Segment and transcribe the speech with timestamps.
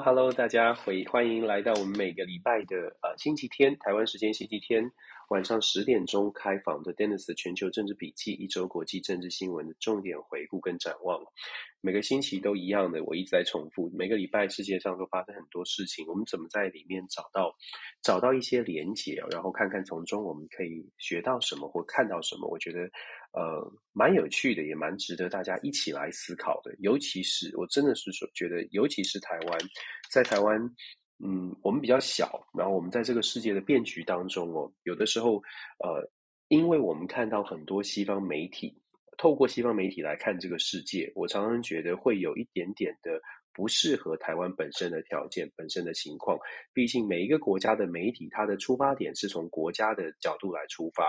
[0.00, 4.90] Hello，大家回欢迎来到我们每个礼拜的呃星期天，台湾时间星期天
[5.28, 11.20] 晚上十点钟开房的 Dennis 全球政治笔记，一周国际政治新闻的重点回顾跟展望。
[11.80, 13.90] 每个星期都一样的，我一直在重复。
[13.94, 17.54] 每个礼拜世界上都发生很多事情，我们怎么在里面找到
[18.02, 22.48] 找到一些连结，然后看看从中我们可以学到什么或看到什么？
[22.48, 22.90] 我觉得
[23.32, 26.74] 呃蛮有趣的，也蛮值得大家一起来思考的。
[26.78, 29.58] 尤其是我真的是说觉得，尤其是台湾，
[30.10, 30.58] 在台湾，
[31.24, 35.42] 嗯，我们比较小，然后我们在这个世界的变局当中哦，有的时候
[35.84, 36.10] 呃，
[36.48, 38.80] 因为我们看到很多西方媒体。
[39.20, 43.20] 透过西方媒体来看这个世界，我常常觉得会有一点点的
[43.52, 46.38] 不适合台湾本身的条件、本身的情况。
[46.72, 51.02] 毕竟每一个国家的媒体，它的出发点是从国家的角度来出发。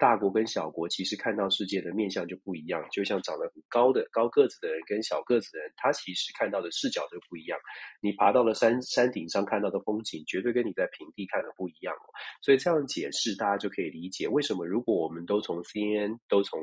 [0.00, 7.58] 大国跟小国其实看到世界的面向就不一样，就像长得很高的高个子的人跟小个子的人，他其实看到的视角就不一样。
[8.00, 11.94] 你爬到了山山顶上看到的风景，绝对跟你在平地看的不一样。
[12.40, 16.58] 所以这样解释，大家就可以理解为什么如果我们都从 CNN，都从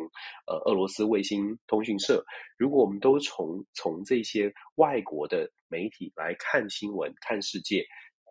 [0.48, 2.26] 呃俄罗斯卫星通讯社，
[2.58, 7.86] 如果我们都从从这些外国的媒体来看新闻、看世界。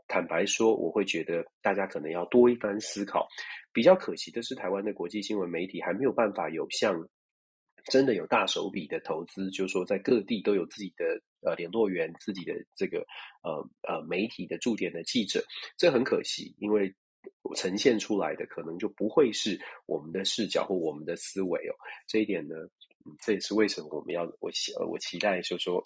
[0.08, 3.26] 坦白说，我会觉得大家可能要多一番思考。
[3.72, 6.94] 比较可惜的是，台湾的国际新闻媒体还没有办法有像
[7.90, 13.04] 真的有大手笔的投资，就是说在各地都有自己的呃联络员、自己的这个
[13.42, 15.44] 呃呃媒体的驻点的记者，
[15.76, 16.94] 这很可惜，因为
[17.54, 21.74] 呈现出来的可能就不会是我们的视角或我们的思维哦。
[22.06, 22.54] 这一点呢，
[23.04, 25.82] 嗯，这也是为什么我们要我期我期待就是说。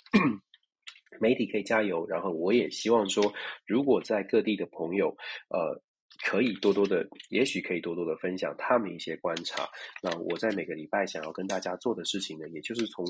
[1.18, 3.32] 媒体可以加油，然后我也希望说，
[3.66, 5.08] 如果在各地的朋友，
[5.48, 5.80] 呃，
[6.22, 9.68] 可以多多的，也许可以多多的分享他们一些观察。
[10.02, 13.04] 那我在每个礼拜想要跟大家做的事情呢，也就是从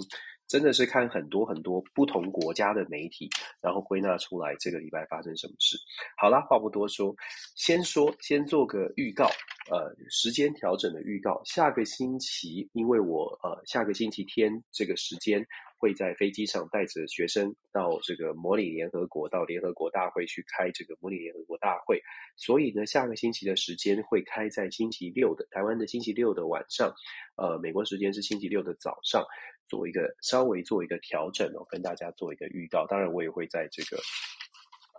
[0.46, 3.28] 真的是看很多很多不同国家的媒体，
[3.60, 5.76] 然后归纳出来这个礼拜发生什么事。
[6.16, 7.14] 好啦，话不多说，
[7.56, 9.26] 先说先做个预告，
[9.70, 11.40] 呃，时间调整的预告。
[11.44, 15.44] 下个星期，因为我呃下个星期天这个时间。
[15.80, 22.00] 会在飞机上带着学生到这个模拟联合国，到联合国大会去开这个模拟联合国大会。
[22.36, 26.94] 所以呢，下个星期的时间会开在星期六的台湾的星期六的晚上，
[27.36, 29.24] 呃，美国时间是星期六的早上，
[29.66, 32.86] 做一个稍微做一个调整哦，跟大家做一个预告。
[32.86, 34.00] 当然，我也会在这个。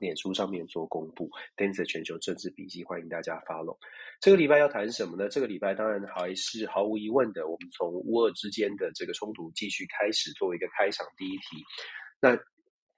[0.01, 3.77] 脸书上面做公布跟着全球政治笔记，欢迎大家 follow。
[4.19, 5.29] 这个礼拜要谈什么呢？
[5.29, 11.63] 这个礼拜当然还是毫无疑问的，我们从乌俄之间的这个冲突继续开始，作为一个开场第一题。
[12.19, 12.35] 那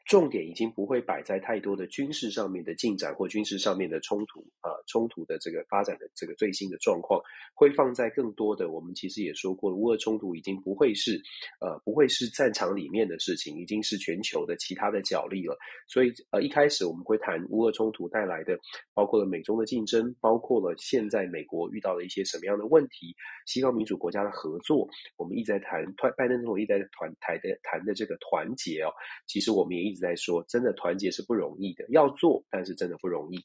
[0.06, 7.22] 重点已经不会摆在太多的军事上面的进展或军事上面的冲突啊，冲突的这个发展的这个最新的状况，
[7.54, 8.70] 会放在更多的。
[8.70, 11.22] 我们其实也说过了，乌俄冲突已经不会是
[11.62, 15.58] 呃不会是战场里面的事情，已经是全球的其他的角力了。
[15.88, 18.60] 所以呃一开始我们会谈乌俄冲突带来的，
[18.94, 23.16] 包括了美中的竞争，包括了现在美国遇到了一些什么样的问题，
[23.46, 24.86] 西方民主国家的合作，
[25.16, 25.86] 我们一直在谈，
[26.18, 28.92] 拜登总统一直在谈谈的谈的这个团结哦，
[29.28, 29.96] 其实我们也一。
[29.96, 33.40] 直在说，真的团结是不容易的，要做，但是真的不容易。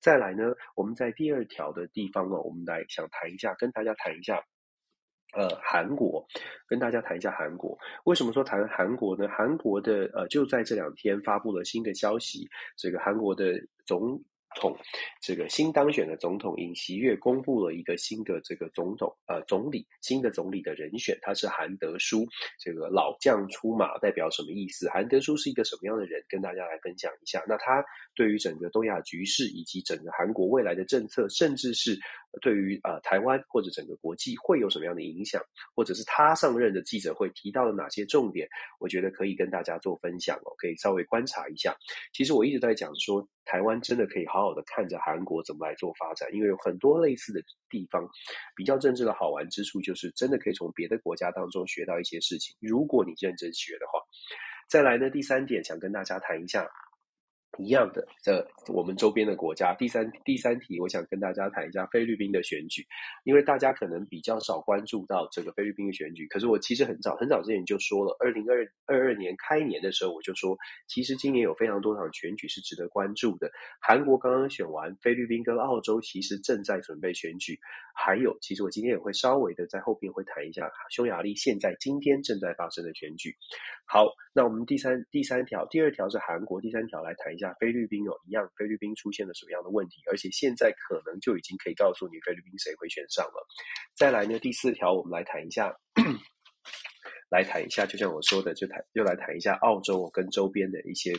[0.00, 4.44] 再来呢，我们在第二条的地方呢，我们来想谈一下，跟大家谈一下，
[5.34, 6.28] 呃，韩国，
[6.68, 7.78] 跟大家谈一下韩国。
[8.04, 9.26] 为什么说谈韩国呢？
[9.28, 14.22] 韩国的呃，就在这两天发布了新的消息，这个韩国的总。
[14.54, 14.76] 统
[15.20, 22.26] 这个新当选的总统尹锡悦公布了一个新的这个总统呃总理新的总理的人选，他是韩德书。
[22.58, 24.88] 这个老将出马代表什么意思？
[24.88, 26.22] 韩德书是一个什么样的人？
[26.28, 27.42] 跟大家来分享一下。
[27.46, 31.98] 那他对于整个东亚局势以及整个韩国未来的政策，甚至是
[32.40, 35.42] 对于呃台湾或者整个国际会有什么样的影响？
[35.74, 38.48] 或者是他上任的记者会提到了哪些重点？
[38.78, 41.76] 我觉得可以跟大家做分享哦，可以稍微观察一下。
[42.12, 43.26] 其实我一直在讲说。
[43.44, 48.08] 台湾真的可以好好的看着韩国怎么来做发展，因为有很多类似的地方。
[48.56, 52.56] 比较政治的好玩之处就是，真的可以从别的国家当中学到一些事情。
[52.60, 54.00] 如果你认真学的话，
[54.68, 56.68] 再来呢，第三点想跟大家谈一下。
[57.58, 59.74] 一样的，这我们周边的国家。
[59.74, 62.84] 第三第三题，我想跟大家谈一下菲律宾的选举，
[63.24, 66.26] 因为大家可能比较少关注到这个菲律宾的选举。
[66.28, 70.56] 可是我其实很早很早之前就说了，二零二二二年开年的时候我就说，
[70.88, 73.50] 其实今年有非常多场选举是值得关注的。
[73.80, 77.58] 韩国刚刚选完，菲律宾跟澳洲其实正在准备选举，
[77.94, 83.34] 还有，其实我今天也会稍微的在后边会谈一下匈牙利现在今天正在发生的选举。
[83.86, 90.00] 好，那我们第三第三条，第二条是韩国，第三条来谈一下菲律宾哦，一样，菲律宾出现了什么样的问题？
[90.10, 93.46] 而且现在可能就已经可以告诉你菲律宾谁会选上了。
[93.94, 95.76] 再来呢，第四条我们来谈一下。
[97.30, 101.12] 来谈一下，就像我说的，就谈又来谈一下澳洲跟周边的一些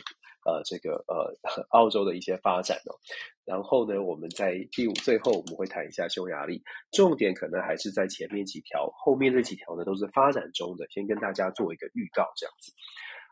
[0.46, 1.28] 呃这个呃
[1.70, 2.96] 澳洲的一些发展哦。
[3.44, 6.62] 然后呢，我们在第五最后我们会谈一下匈牙利，
[6.92, 12.72] 重点可能还是在前面几条，后面这几条呢都是发展中的，先跟大家做一个预告这样子。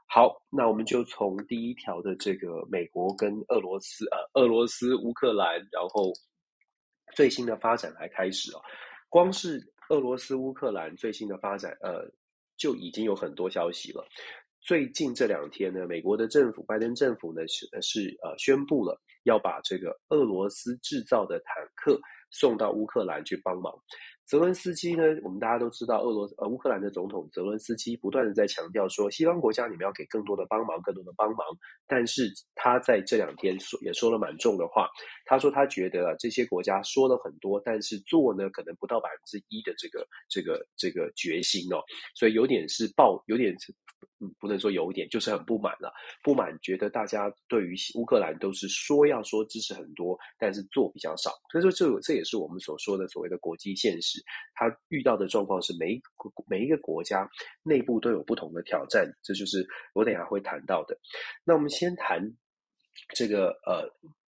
[0.06, 6.12] 好，那我们就从第一条的这个美国跟俄罗斯呃俄罗斯乌克兰，然后
[7.14, 8.60] 最新的发展来开始哦。
[9.08, 9.60] 光是
[9.90, 12.08] 俄罗斯乌克兰最新的发展，呃，
[12.56, 14.06] 就已经有很多消息了。
[14.60, 19.00] 最近这两天呢，美国的政府拜登政府呢是是呃宣布了。
[19.24, 21.98] 要把这个俄罗斯制造的坦克
[22.30, 23.72] 送到乌克兰去帮忙。
[24.26, 31.46] 泽伦斯基呢，我们大家都知道，俄罗呃乌克兰的总统泽伦斯基不断的在强调说，西方国家你们要给更多的帮忙，更多的帮忙。
[31.86, 34.88] 但是他在这两天说也说了蛮重的话，
[35.26, 41.82] 他说他觉得这些国家说了很多，但是做呢可能不到百分之一的这个这个这个决心哦，
[42.14, 43.74] 所以有点是爆，有点是。
[44.20, 45.92] 嗯，不能说有一点，就是很不满了。
[46.22, 51.30] 不满，觉得大家对于乌克兰都是说要说支持很多，但是做比较少。
[51.50, 54.13] 所以说，这这也是我们所说的所谓的国际现实。
[54.54, 56.00] 他遇到的状况是每
[56.46, 57.28] 每一个国家
[57.62, 60.98] 内部都有不同的挑战，这就是我等下会谈到的。
[61.44, 62.20] 那我们先谈
[63.14, 63.88] 这个呃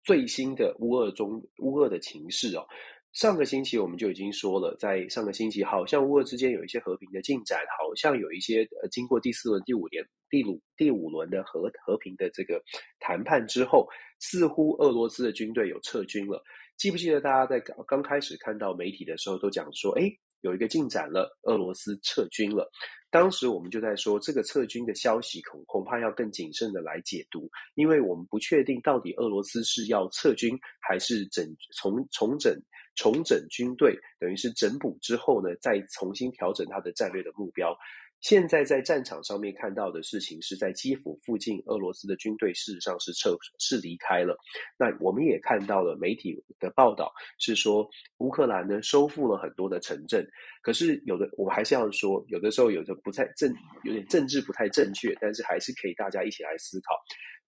[0.04, 2.66] 最新的乌俄中乌俄的情势哦。
[3.14, 12.62] 上个星期我们就已经说了，在上个星期好像乌俄之间有一些和平的进展，好像有一些呃经过第四轮、第五轮、第五第五轮的和和平的这个
[13.00, 13.88] 谈判之后，
[14.20, 16.44] 似乎俄罗斯的军队有撤军了。
[16.78, 20.12] 记不记得大家在刚刚开始看到媒体的时候都讲说，哎，
[20.42, 22.70] 有一个进展了，俄罗斯撤军了。
[23.10, 31.46] 当时我们就在说，这个撤军的消息恐恐怕要更谨慎的来解读，因为我们不确定到底俄罗斯是要撤军还是整
[31.76, 32.54] 重重整。
[32.98, 37.78] 重整军队，等于是整补之后呢，再重新调整他的战略的目标。
[38.26, 44.36] 现在在战场上面看到的事情是在基辅附近，俄罗斯的军队事实上是撤是离开了。
[44.80, 47.88] 那我们也看到了媒体的报道，是说
[48.18, 50.28] 乌克兰呢收复了很多的城镇。
[50.64, 56.96] 可是有的我们还是要说，有的时候有的不太正，有点政治不太正确，但是还是可以大家一起来思考。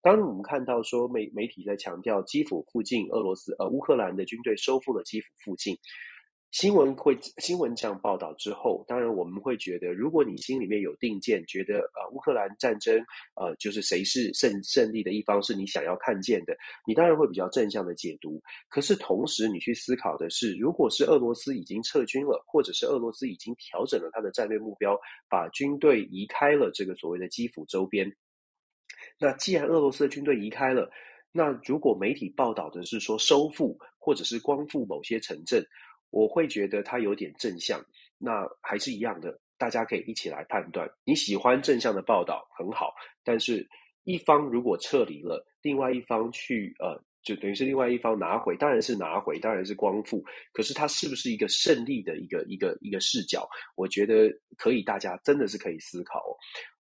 [0.04, 5.76] 当我们看到说媒媒体在强调基辅附近俄罗斯呃乌克兰的军队收复了基辅附近，
[6.52, 12.98] 新闻会新闻这样报道之后，当然我们会觉得，如果你心里面有定见，觉得呃乌克兰战争
[13.36, 16.58] 呃就是谁是胜胜利的一方是你想要看见的，
[16.88, 18.42] 你当然会比较正向的解读。
[18.70, 24.98] 可是同时你去思考的是，如果是俄罗斯已经撤军了，或者是俄罗斯已经调整了他的战略目标，
[25.30, 28.12] 把军队移开了这个所谓的基辅周边。
[29.20, 30.90] 那既然俄罗斯的军队移开了，
[31.34, 35.64] 那如果媒体报道的是说收复或者是光复某些城镇，
[36.10, 37.84] 我会觉得它有点正向。
[38.18, 40.90] 那还是一样的，大家可以一起来判断。
[41.04, 42.94] 你喜欢正向的报道很好，
[43.24, 43.68] 但是
[44.04, 50.24] 一方如果撤离了，另外一方去呃，就等于是另外一方拿回，当然是拿回，当然是光复。
[50.52, 53.48] 可是它是不是一个胜利的一个一个一个视角？
[53.76, 56.34] 我觉得可以，大家真的是可以思考哦。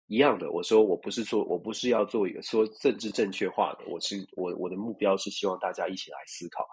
[0.07, 6.68] 一样的，我说我不是说，我不是要做一个说政治正确化的，我是我我的目标是希望大家一起来思考。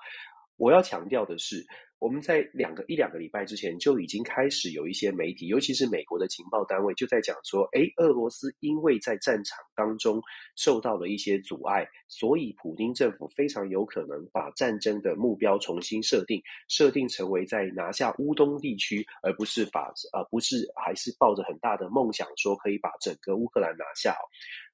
[0.56, 1.62] 我要强调的是，
[1.98, 10.22] 我们在两个一两个礼拜之前就已经开始有一些媒体，尤其是美国的情报单位，就在讲说，诶，俄罗斯因为在战场当中
[10.56, 24.14] 受到了一些阻碍，所以普丁政府非常有可能把战争的目标重新设定，设定成为在拿下乌东地区，而不是把呃不是还是抱着很大的梦想说可以把整个乌克兰拿下。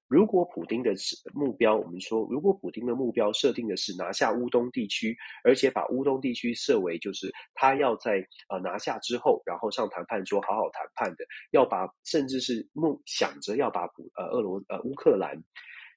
[0.08, 0.92] 如果普丁的
[1.32, 15.34] 目标，我们说，如果普丁的目标设定的是拿下乌东地区，而且把乌东地区设为就是他要在呃拿下之后，然后上谈判桌好好谈判的，要把甚至是梦想着要把普呃俄罗呃乌克兰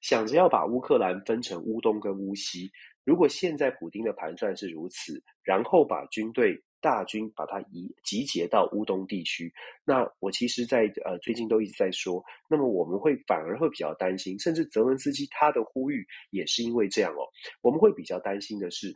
[0.02, 2.72] 想着要把乌克兰分成乌东跟乌西。
[3.04, 6.64] 如果现在普丁的盘算是如此，然后把军队。
[6.86, 9.52] 大军把它移集结到乌东地区，
[9.84, 17.26] 那我其实在，呃最近都一直在说，那么我们会反而会比较担心，甚至泽伦斯基他的呼吁也是因为这样哦，
[17.62, 18.96] 我们会比较担心的是，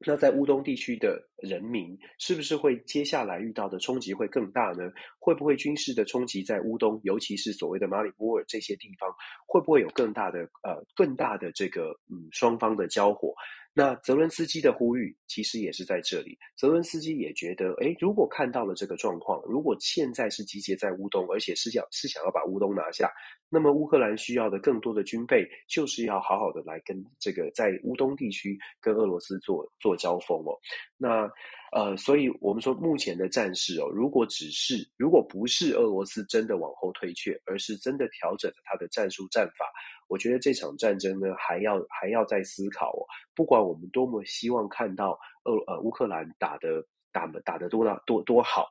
[0.00, 4.90] 那在乌东地区的人民是不是会接下来遇到的冲击会更大呢？
[5.20, 9.08] 会不会军事的冲击在乌东，尤其是所谓的马里波尔这些地方，
[9.46, 13.32] 会不会有更大的呃更大的这个嗯双方的交火？
[13.76, 16.38] 那泽伦斯基的呼吁其实也是在这里。
[16.56, 23.10] 泽伦斯基也觉得，诶，如果看到了这个状况，如果现在是集结在乌东，而且是想是想要把乌东拿下，
[23.50, 30.54] 那么乌克兰需要的更多的军备，就是要好好的来跟这个在乌东地区跟俄罗斯做做交锋哦。
[30.96, 31.28] 那
[31.74, 39.66] 呃，所以我们说目前的战事哦，如果只是如果不是俄罗斯真的往后退却，而是真的调整了他的战术战法，
[40.06, 43.02] 我觉得这场战争呢还要还要再思考哦。
[43.34, 48.68] 不管我们多么希望看到俄呃乌克兰打得打打得多大多多好。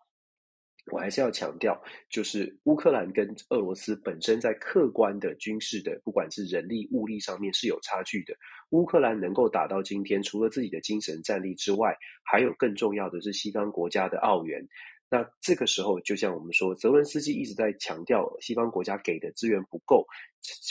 [0.92, 8.36] 我还是要强调，就是乌克兰跟俄罗斯本身在客观的军事的，不管是人力物力上面是有差距的。
[8.72, 14.68] 乌克兰能够打到今天，除了自己的精神战力之外，还有更重要的是西方国家的奥援。
[15.10, 20.04] 那这个时候，就像我们说，泽伦斯基一直在强调西方国家给的资源不够，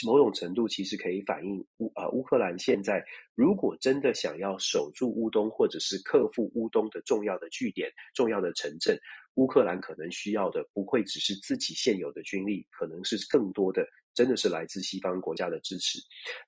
[0.05, 3.01] 某种程度其实可以反映乌呃乌克兰现在
[3.35, 8.99] 如果真的想要守住乌东，或者是克服乌东的重要的据点、重要的城镇。
[9.35, 15.99] 乌克兰可能需要的不会只是自己现有的军力，可能是更多的，真的是来自西方国家的支持。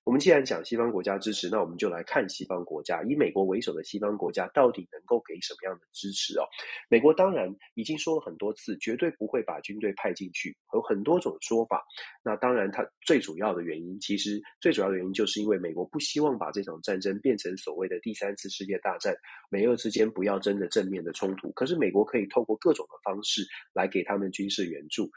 [0.03, 6.43] 我们既然讲西方国家支持，那我们就来看西方国家，以美国为首的西方国家到底能够给什么样的支持哦？
[6.89, 11.83] 美国当然已经说了很多次，绝对不会把军队派进去，有很多种说法。
[12.23, 19.15] 那当然，它最主要的原因，其实最主要的原因就是因为美国不希望把这场战争变成所谓的第三次世界大战，
[19.49, 21.51] 美俄之间不要真的正面的冲突。
[21.51, 25.09] 可是美国可以透过各种的方式来给他们军事援助。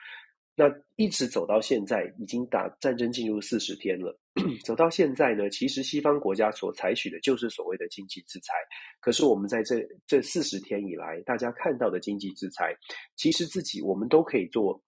[0.58, 4.18] 那一直走到现在，已经打战争进入四十天了。
[4.64, 8.54] 走到现在呢，其实西方国家所采取的就是所谓的经济制裁。
[8.98, 12.74] 可是我们在这这四十天以来，大家看到的经济制裁，
[13.14, 14.82] 其实自己我们都可以做，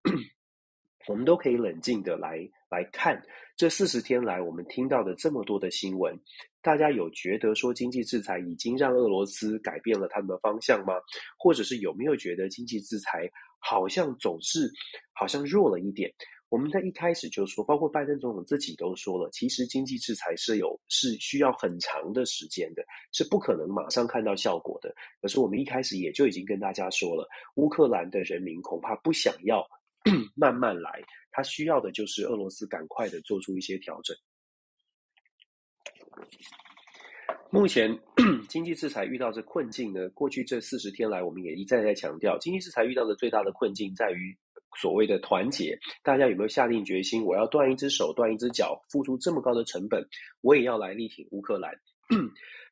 [1.06, 3.22] 我们都可以冷静的来来看
[3.56, 6.18] 这四十天来我们听到的这么多的新闻。
[6.60, 10.94] 大家有觉得说经济制裁已经让俄罗斯改变了他们的方向吗？
[11.38, 13.30] 或者是有没有觉得经济制裁？
[13.60, 14.68] 好像总是
[15.12, 16.12] 好像弱了一点。
[16.48, 24.92] 我们在一开始就说，包括拜登总统自己都说了，其实经济制裁是有是需要很长的时间的，是不可能马上看到效果的。
[25.22, 29.64] 可是我们一开始也就已经跟大家说了，乌克兰的人民恐怕不想要
[30.34, 31.00] 慢慢来，
[31.30, 34.16] 他需要的就是俄罗斯赶快的做出一些调整。
[37.52, 37.99] 目前
[38.49, 44.37] 经济制裁遇到这困境呢，过去这四十天来，我们也一再在强调，经济制裁遇到的最大的困境在于
[44.78, 45.76] 所谓的团结。
[46.04, 50.07] 大家有没有下定决心，我要断一只手、断一只脚，付出这么高的成本，
[50.42, 51.73] 我也要来力挺乌克兰？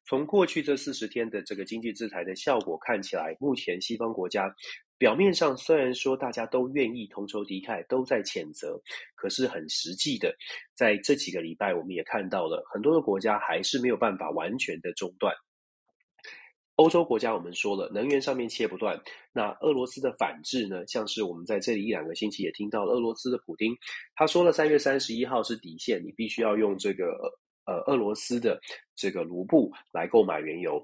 [0.07, 4.55] 从过去这四十天的这个经济制裁的效果看起来，目前西方国家。
[4.99, 8.78] 表面上虽然说大家都愿意同仇敌忾，都在谴责，
[9.14, 10.35] 可是很实际的，
[10.75, 15.33] 在这几个礼拜，我们也看到了很多的国家还是没有办法完全的中断。
[16.75, 19.00] 欧洲国家我们说了，能源上面切不断。
[19.33, 20.87] 那俄罗斯的反制呢？
[20.87, 23.76] 像是我们在这里一两个星期也听到了俄罗斯的普丁，
[24.14, 27.19] 他说了三月三十一号是底线，你必须要用这个
[27.67, 28.61] 呃俄罗斯的
[28.95, 30.81] 这个卢布来购买原油。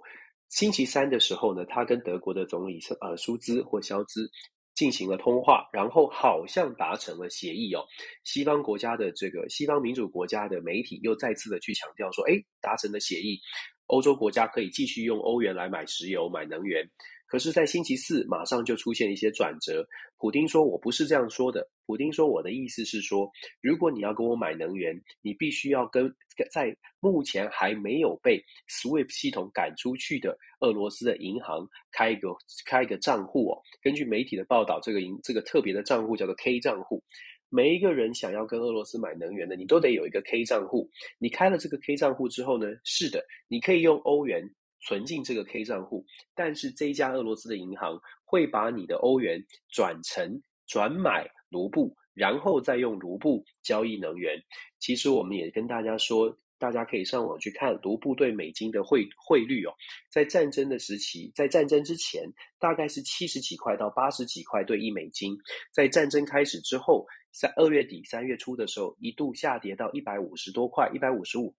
[0.49, 4.31] 星期三的时候呢，他跟德国的总理呃舒兹或肖兹
[4.75, 7.85] 进行了通话，然后好像达成了协议哦。
[8.25, 13.39] 西方国家的这个西方民主国家的媒体又再次的去强调说，哎，达成了协议，
[13.87, 16.89] 欧洲国家可以继续用欧元来买石油、买能源。
[17.26, 19.85] 可是，在星期四马上就出现一些转折。
[20.19, 23.28] 普丁说：“我不是这样说的。”普丁说：“我的意思是说，
[23.61, 26.14] 如果你要跟我买能源，你必须要跟
[26.52, 32.28] 在目前还没有被 SWIFT 系统赶出去的俄罗斯的银行开一个
[32.66, 33.61] 开一个账户哦。
[33.83, 37.02] 根据媒体的报道，这个银这个特别的账户叫做 K 账户。
[37.49, 40.88] 每一个人想要跟俄罗斯买能源的，你都得有一个 K 账户。
[41.19, 44.49] 你开了这个 K 账户之后呢，是的，你可以用欧元。”
[44.85, 54.38] 存进这个 K 账户，但是这家俄罗斯的银行会把你的欧元转成转买卢布，然后再用卢布交易能源。
[54.79, 59.73] 其实我们也跟大家说，大家可以上网去看卢布对美金的汇汇率哦。
[60.11, 62.23] 在战争的时期，在战争之前，
[62.59, 65.37] 大概是七十几块到八十几块兑一美金。
[65.73, 71.55] 在战争开始之后，在二月底三月初的时候，一度下跌到一百五十多块，一百五十五。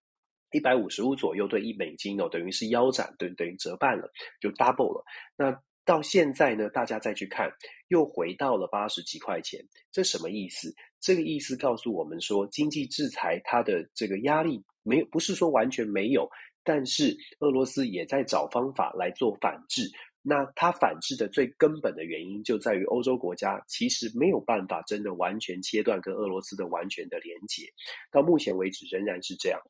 [0.55, 4.09] 一百五十五左右兑一美金哦，等于是腰斩，等等于折半了，
[4.39, 5.03] 就 double 了。
[5.35, 7.51] 那到现在呢，大家再去看，
[7.89, 9.59] 又回到了八十几块钱，
[9.91, 10.73] 这什么意思？
[11.01, 16.27] 这个意思告诉我们说，经济制裁它的这个压力没有，不是说完全没有，
[16.63, 19.91] 但是俄罗斯也在找方法来做反制。
[20.27, 27.71] 那它反制的最根本的原因就在于欧洲国家其实没有办法真的完全切断跟俄罗斯的完全的连结，
[28.11, 29.61] 到目前为止仍然是这样。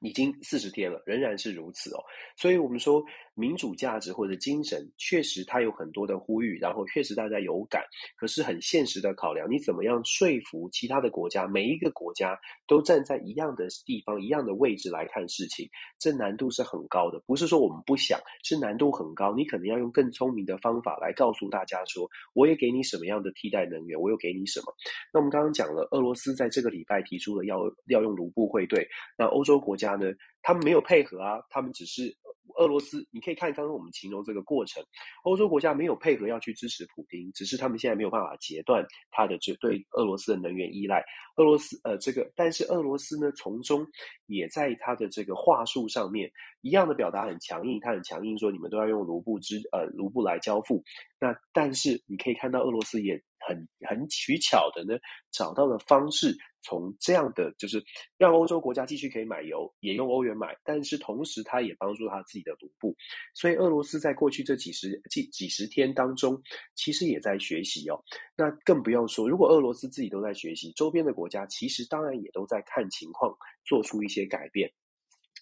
[0.00, 2.02] 已经四十天了，仍然是如此哦。
[2.36, 7.82] 所以，我们说民主价值或者精神，确实它有很多的呼吁，然后确实大家有感。
[8.16, 17.20] 可是，很现实的考量，你怎么样说服其他的国家，每一个国家都站在一样的地方、一样的位置来看事情，这难度是很高的。
[17.26, 19.34] 不是说我们不想，是难度很高。
[19.34, 24.74] 你可能要用更聪明的方法来告诉大家说，我也给你什么样的替代能源，我又给你什么。
[25.12, 28.86] 那我们刚刚讲了，俄罗斯在这个礼拜提出了要要用卢布汇兑，
[29.18, 30.06] 那欧洲国家呢？
[30.44, 32.14] 他们没有配合啊，他们只是
[32.58, 33.04] 俄罗斯。
[33.10, 34.84] 你可以看刚刚我们形容这个过程，
[35.24, 41.02] 欧洲国家没有配合要去支持普丁，只是他们现在没有办法截断他的这对俄罗斯的能源依赖。
[41.36, 43.84] 俄罗斯呃，这个但是俄罗斯呢，从中
[44.26, 50.84] 也在他的这个话术上面一样的表达很强硬，他很强硬说你们都要用卢布支呃卢布来交付。
[51.18, 54.98] 那但是你可以看到俄罗斯也很很取巧的呢，
[55.30, 56.36] 找到了方式。
[56.66, 57.84] 从这样的就是
[58.16, 62.96] 让欧洲国家继续可以买油，也用欧元买，但是同时它也帮助他自己的卢布。
[63.34, 66.42] 所以俄罗斯在过去这几十几几十天当中，
[66.74, 68.02] 其实也在学习哦。
[68.34, 73.36] 那更不用说，如果俄罗斯自己都在学习，周边的国家其实当然也都在看情况，
[73.66, 74.72] 做出一些改变。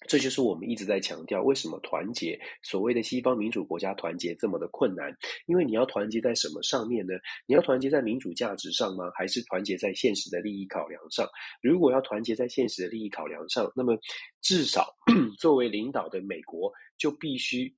[0.06, 5.14] 这就是我们一直在强调，为什么团结所谓的西方民主国家团结这么的困难？
[5.46, 7.14] 因为你要团结在什么上面呢？
[7.46, 9.10] 你要团结在民主价值上吗？
[9.14, 11.28] 还是团结在现实的利益考量上？
[11.62, 13.96] 如果要团结在现实的利益考量上，那么
[14.40, 14.94] 至少
[15.38, 17.74] 作为领导的美国就必须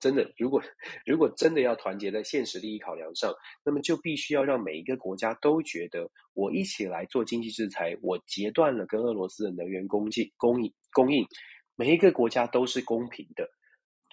[0.00, 0.62] 真的，如果
[1.06, 3.32] 如果真的要团结在现实利益考量上，
[3.64, 11.24] 那么就必须要让每一个国家都觉得，我一起来做经济制裁，我截断了跟俄罗斯的能源供给供应供应。
[11.76, 13.48] 每一个国家都是公平的，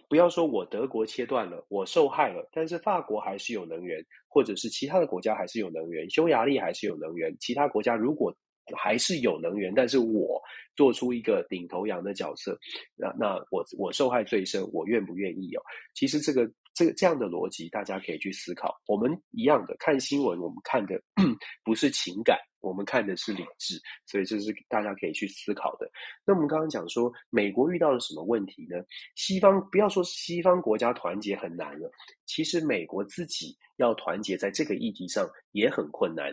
[0.10, 8.36] 不要说我德国切断了，我受害了，但是法国还是有能源，或者是其他的国家还是有能源，匈牙利还是有能源，其他国家如果
[8.76, 10.42] 还是有能源，但是我
[10.76, 12.58] 做出一个领头羊的角色，
[12.96, 15.62] 那那我我受害最深，我愿不愿意哦？
[15.94, 16.52] 其实这个。
[16.74, 18.80] 这个这样的逻辑，大家可以去思考。
[18.88, 21.02] 我们一样的看新闻，我们看的
[21.64, 25.90] 不是情感，我们看的是理智，所以这是大家可以去思考的。
[26.26, 28.78] 那我们刚刚讲说，美国遇到了什么问题呢？
[29.16, 31.92] 西方不要说西方国家团结很难了，
[32.26, 36.32] 其实美国自己要团结在这个议题上也很困难。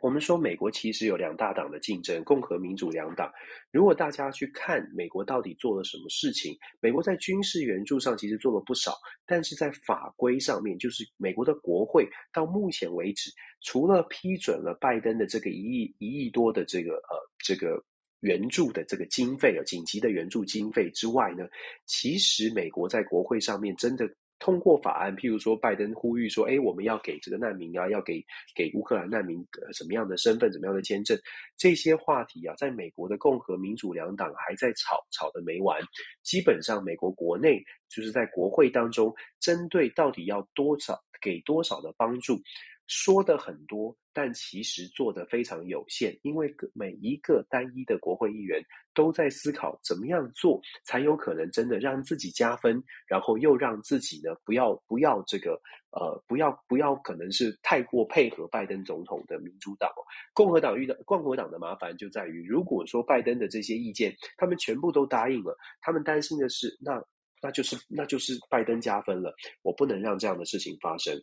[0.00, 3.32] 我们说，美国其实有两大党的竞争，共和民主两党。
[3.72, 8.94] 如果大家去看美国到底做了什么事情，美国在军事援助上其实做了不少，
[9.26, 13.30] 但是在法规上面，就是美国的国会到目前为止，
[13.60, 17.82] 除了批准了拜登的这个一亿一亿多的这个呃这个
[18.20, 21.44] 援助的这个经费啊，紧急的援助经费之外呢，
[21.86, 24.08] 其实美国在国会上面真的。
[24.38, 28.24] 通过法案，譬如说，拜登呼吁说：“哎，我们要给这个难民啊，要给
[28.54, 31.18] 给乌克兰难民什么样的身份、怎么样的签证？”
[31.58, 35.80] 这些话题啊，在美国的共和民主两党还在吵，吵的没完。
[36.22, 42.40] 基本上，美国国内就是在国会当中，针对到底要多少给多少的帮助。
[42.88, 48.60] 说的很多，但其实做的非常有限，因为每一个单一的国会议员
[48.94, 59.90] 都在思考怎么样做才有可能真的让自己加分，然后又让自己呢不要不要这个呃不要不要可能是太过配合拜登总统的民主党。
[60.32, 67.02] 共和党遇到共和党的麻烦就在于，如果说拜登的这些意见他们全部都答应了，他们担心的是那
[67.42, 71.22] 那就是那就是拜登加分了，我不能让这样的事情发生。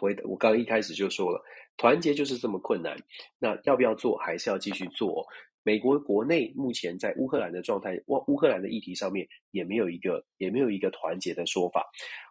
[0.00, 1.42] 我我刚刚一开始就说了，
[1.76, 2.96] 团结就是这么困难。
[3.38, 5.26] 那要不要做，还是要继续做？
[5.62, 11.84] 美国国内目前在乌克兰的状态，乌乌克兰的议题上面也没有一个也没有一个团结的说法。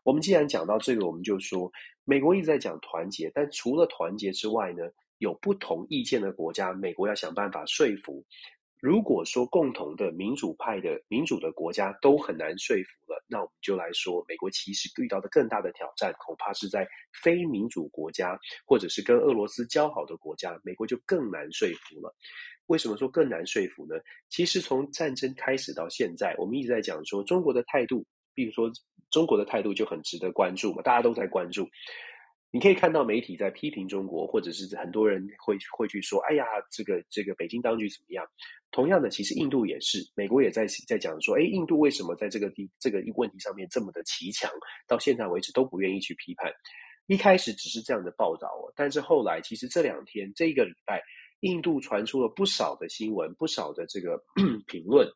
[0.03, 1.69] 我们既然讲到这个，我们就说，
[2.05, 4.83] 美国一直在讲团结，但除了团结之外呢，
[5.17, 8.23] 有不同意见的国家，美国要想办法说服。
[8.85, 16.87] 如果说共同的民主派的民主的国家都很难说服了，那我们就来说，美国其实遇到的更大的挑战，恐怕是在
[17.23, 22.15] 非民主国家，或者是跟俄罗斯交好的国家，美国就更难说服了。
[22.67, 23.95] 为什么说更难说服呢？
[24.29, 28.71] 其实从战争开始到现在，我们一直在讲说中国的态度，比如说
[29.09, 31.67] 中国的态度就很值得关注嘛，大家都在关注。
[32.51, 38.25] 你可以看到媒体在批评中国，或者是很多人会会去说：“哎呀，这个这个北京当局怎么样？”
[38.71, 44.49] 同样的，其实印度也是，美国也在在讲说：“哎，印度为什么在这个地这个问题上面这么的奇强？
[44.87, 46.51] 到现在为止都不愿意去批判。”
[47.07, 51.03] 一开始只是这样的报道哦，但是后来其实这两天这个礼拜，
[51.41, 54.17] 印度传出了不少的新闻，不少的这个
[54.65, 55.07] 评论，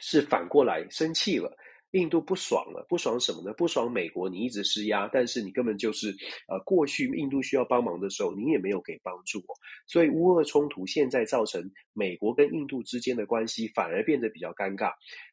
[0.00, 1.56] 是反过来生气了。
[1.92, 3.52] 印度不爽了，不爽什么呢？
[3.54, 6.14] 不爽美国，你一直施压，但是你根本就是
[6.46, 9.42] 呃，过去印度需要帮忙的时候，你也没有给帮助。
[9.88, 14.92] 所以乌俄冲突现在造成美国跟印度之间的关系反而变得比较尴尬。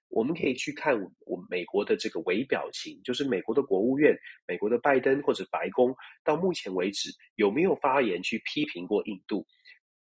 [0.10, 4.18] 我们可以去看我美国的这个微表情，就是美国的国务院、
[4.48, 9.46] 美国的拜登或者白宫，到目前为止有没有发言去批评过印度？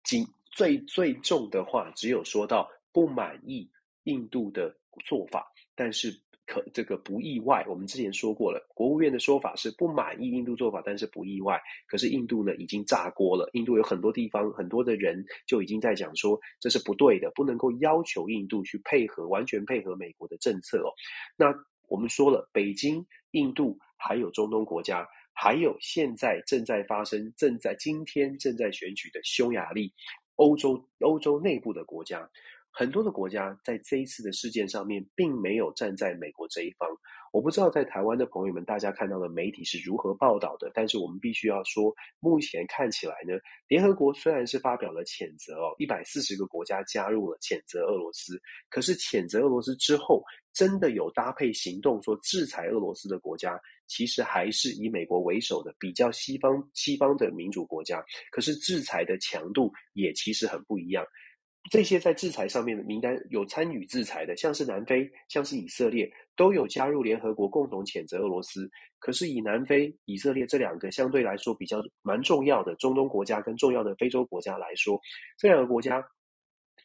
[0.03, 3.71] 仅最最重的话，只有说到不满意
[4.03, 6.11] 印度的做法，但是。
[6.51, 11.57] 可这个不意外，我们之前说过了，国务院的说法是不满意印度做法，但是不意外。
[11.87, 13.49] 可是印度呢，已经炸锅了。
[13.53, 20.91] 印度有很多地方，很多的人就已经在讲说，这是不对的，不能够要求印度去配合，完全配合美国的政策哦。
[21.37, 21.55] 那
[21.87, 29.93] 我们说了，北京、印度，还有中东国家，还有现在正在发生、正在今天正在选举的匈牙利，
[30.35, 32.29] 欧洲欧洲内部的国家。
[32.71, 36.89] 很多的国家在这一次的事件上面，并没有站在美国这一方。
[37.33, 40.69] 我不知道在台湾的朋友们，大家看到的媒体是如何报道的。
[40.73, 43.33] 但是我们必须要说，目前看起来呢，
[43.67, 50.21] 联合国虽然是发表了谴责哦，一百四十个国家加入了谴责俄罗斯，可是谴责俄罗斯之后，
[50.53, 53.57] 真的有搭配行动说制裁俄罗斯的国家，
[53.87, 58.03] 其实还是以美国为首的比较西方西方的民主国家。
[58.29, 61.05] 可是制裁的强度也其实很不一样。
[61.69, 68.69] 这些在制裁上面的名单有参与制裁的，像是南非、像是以色列，都有加入联合国共同谴责俄罗斯。
[68.97, 74.99] 可是以南非、以色列这两个相对来说比较蛮重要的中东国家跟重要的非洲国家来说，
[75.37, 76.03] 这两个国家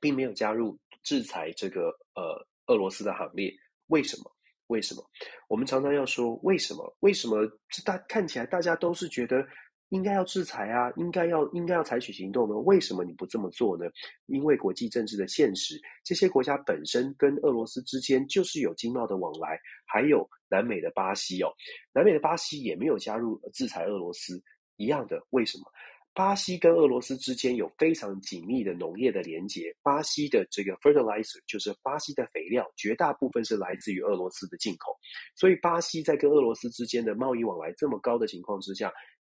[0.01, 3.53] 并没有加入制裁这个呃俄罗斯的行列。
[3.87, 4.31] 为什么？
[4.67, 5.03] 为什么？
[5.49, 6.97] 我们常常要说为什么？
[7.01, 7.47] 为什么？
[7.71, 9.47] 这大看起来大家都是觉得。
[9.91, 12.57] 应该要制裁啊，应该要应该要采取行动呢？
[12.57, 13.85] 为什么你不这么做呢？
[14.27, 21.49] 因为国际政治的现实，这些国家本身跟俄罗斯之间就是有经贸的往来，还有南美的巴西哦，
[21.93, 24.43] 南美的巴西也没有加入制裁俄罗斯，
[24.77, 25.65] 一样的，为什么？
[26.13, 34.97] 巴西跟俄罗斯之间有非常紧密的农业的连结，巴西的这个 fertilizer 就是巴西的肥料，绝大部分是来自于俄罗斯的进口，
[35.37, 38.91] 所以巴西在跟俄罗斯之间的贸易往来这么高的情况之下。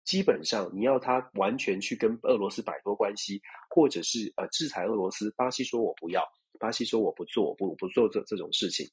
[0.08, 6.24] 基本上，你要他完全去跟俄罗斯摆脱关系，或者是呃制裁俄罗斯，巴西说我不要，
[6.58, 8.86] 巴西说我不做，不不做这这种事情，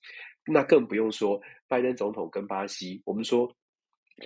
[0.45, 3.01] 那更不用说拜登总统跟巴西。
[3.05, 3.49] 我们说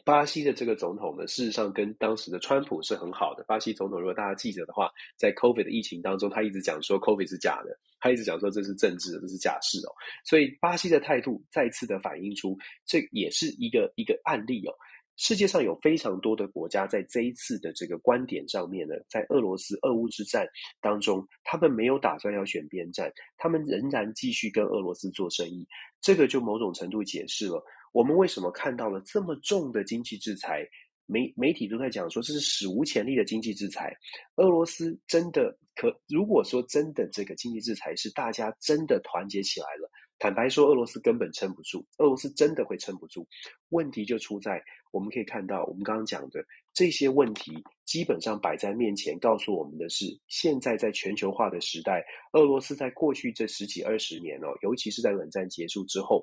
[0.03, 3.45] 巴西的这个总统呢，事实上跟当时的川普是很好的。
[3.47, 9.93] 巴西总统如果大家记得的话，在 COVID 的疫情当中，他一直讲说 COVID 是假的，他一直讲说这是政治，这是假事哦。
[10.25, 14.73] 所以巴西的态度再次的反映出，这也是一个一个案例哦。
[15.19, 20.47] 世界上有非常多的国家在这一次的这个观点上面呢，在俄罗斯俄乌之战
[20.79, 25.67] 当中，他们没有打算要选边站，他们仍然继续跟俄罗斯做生意。
[25.99, 30.65] 这个就某种程度解释了我们为什么看到了这么重的经济制裁，
[31.05, 33.93] 媒媒体都在讲说这是史无前例的经济制裁。
[34.37, 39.91] 俄罗斯真的可，如果说真的这个经济制裁是大家真的团结起来了。
[40.19, 43.25] 坦白说，俄罗斯根本撑不住，俄罗斯真的会撑不住。
[43.69, 47.53] 问题就出在，我们可以看到，我们刚刚讲的这些问题，
[47.85, 52.03] 基本上摆在面前，告诉我们的是，现在在全球化的时代，
[52.33, 56.21] 俄罗斯在过去这十几二十年哦，尤其是在冷战结束之后，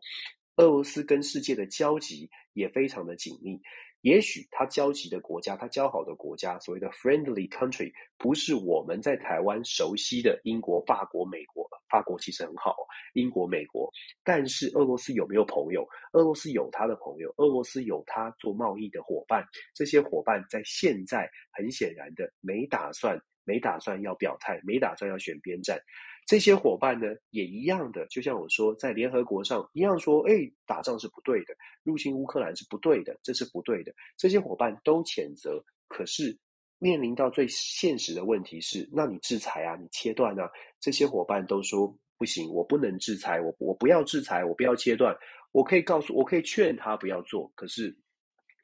[0.56, 3.58] 俄罗斯跟世界的交集也非常的紧密。
[4.06, 11.68] 也许他交集的国家，他交好的国家，所谓的 friendly country，不是我们在台湾熟悉的英国、法国、美国。
[11.88, 12.76] 法国其实很好，
[13.14, 13.90] 英国、美国，
[14.22, 15.84] 但是俄罗斯有没有朋友？
[16.12, 19.44] 俄罗斯有他的朋友，俄罗斯有他做贸易的伙伴。
[19.74, 25.80] 这些伙伴在现在很显然的没打算，没打算要表态，没打算要选边站。
[26.26, 30.32] 这些伙伴呢，也一样的，就像我说，在联合国上一样说，哎，
[30.66, 33.94] 打仗是不对的，入侵乌克兰是不对的，这是不对的。
[34.16, 36.36] 这些伙伴都谴责，可是
[36.78, 45.16] 面临到最现实的问题是，那你制裁啊，你切断啊，这些伙伴都说不行，我不能制裁，我我不要制裁，我不要切断，
[45.52, 47.96] 我可以告诉，我可以劝他不要做，可是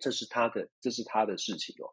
[0.01, 1.87] 这是他的，这是他的事情哦。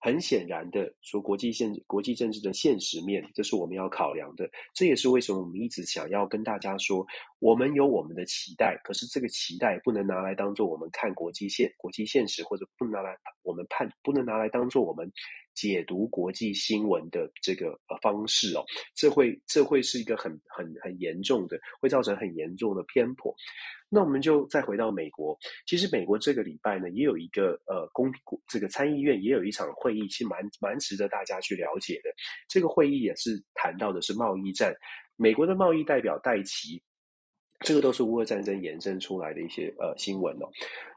[0.00, 4.50] 很显然的说，国际现国际政治的现实面，这是我们要考量的。
[4.74, 7.06] 这也是为什么我们一直想要跟大家说，
[7.38, 15.10] 我们有我们的期待，可是这个期待不能拿来当做我们看国际现国际现实，或者不能拿来我们判，不能拿来当做我们
[15.54, 18.64] 解读国际新闻的这个方式哦。
[18.94, 23.34] 这会这会是一个很很很严重的，会造成很严重的偏颇。
[23.92, 28.10] 那我们就再回到美国，其实美国这个礼拜呢，也有一个呃公
[28.46, 32.10] 这个参议院也有一场会议，其实蛮蛮值得大家去了解的。
[32.48, 34.72] 这个会议也是谈到的是贸易战，
[35.16, 36.80] 美国的贸易代表戴琪
[37.60, 40.48] 这个都是乌俄战争延伸出来的一些呃新闻哦。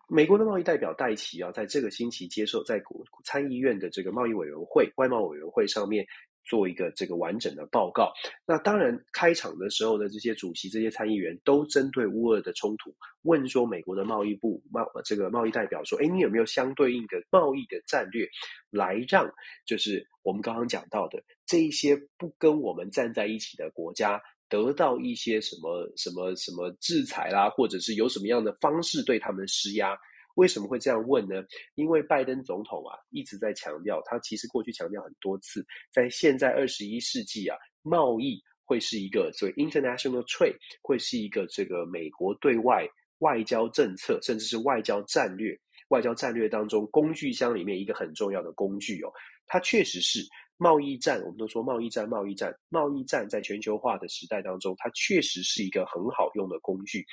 [0.08, 6.06] 美国的贸易代表戴琪啊，在这个星期接受在国参议院的这个贸易委员会外贸委员会上面
[6.46, 8.12] 做一个这个完整的报告。
[8.46, 18.28] 那当然，开场的时候的这些主席、这些参议员都针对乌俄的冲突，问说美国的贸易部贸这个贸易代表说：“哎，你有没有相对应的贸易的战略，
[18.70, 19.30] 来让
[19.66, 29.98] 就是我们刚刚讲到的这一些不跟我们站在一起的国家？”得到一些什么什么什么制裁啦，或者是有什么样的方式对他们施压？
[30.36, 31.44] 为什么会这样问呢？
[31.76, 42.88] 因为拜登总统啊一直在强调，他其实过去强调很多次，在现在二十一世纪啊，贸易会是一个所谓 international trade，会是一个这个美国对外
[43.20, 45.58] 外交政策，甚至是外交战略、
[45.90, 49.12] 外交战略当中工具箱里面一个很重要的工具哦，
[49.48, 50.26] 它确实是。
[50.64, 57.06] 贸易战，我们都说贸易战，贸易战，贸易战，在全球化的时代当中，它确实是一个很好用的工具。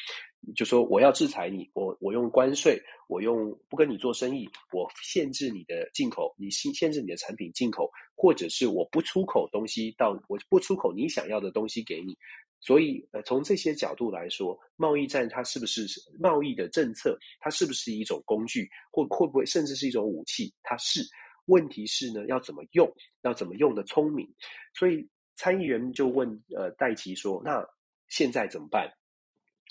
[0.54, 12.16] 就说我要制裁你，我我用关税，我用不跟你做生意，我限制你的进口，你限限制你的产品进口，或者是我不出口东西到，我不出口你想要的东西给你。
[12.60, 15.86] 所以，呃，从这些角度来说，贸易战它是不是
[16.20, 17.18] 贸易的政策？
[17.40, 20.54] 它是不是一种工具，或会不会甚至是一种武器？
[20.62, 21.02] 它是。
[21.50, 22.90] 问题是呢，要怎么用？
[23.22, 24.26] 要怎么用的聪明？
[24.74, 27.66] 所以参议员就问呃戴奇说：“那
[28.08, 28.88] 现在怎么办？”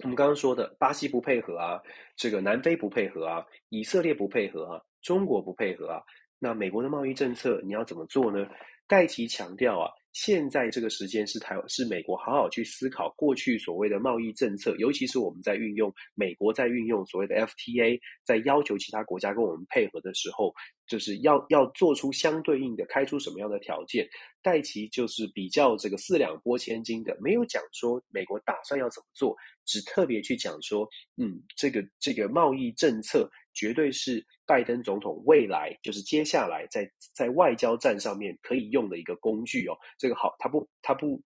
[0.03, 1.81] 我们刚刚说的，巴西不配合啊，
[2.15, 6.01] 这个南非不配合啊，以色列不配合啊，中国不配合啊，
[6.39, 8.47] 那美国的贸易政策你要怎么做呢？
[8.89, 9.89] 戴琪强调啊。
[10.11, 20.51] 现在这个时间是台是美国好好去思考过去所谓的贸易政策，尤其是我们在运用美国在运用所谓的 FTA，在要求其他国家跟我们配合的时候，
[20.87, 24.09] 就是要要做出相对应的开出什么样的条件。
[24.41, 34.25] 戴琪就是比较这个四两拨千斤的，没有讲说美国打算要怎么做，只特别去讲说，嗯，这个这个贸易政策绝对是。
[34.49, 41.21] 拜登总统未来就是接下来在在外交战上面可以用的一个工具哦，这个好，他不他不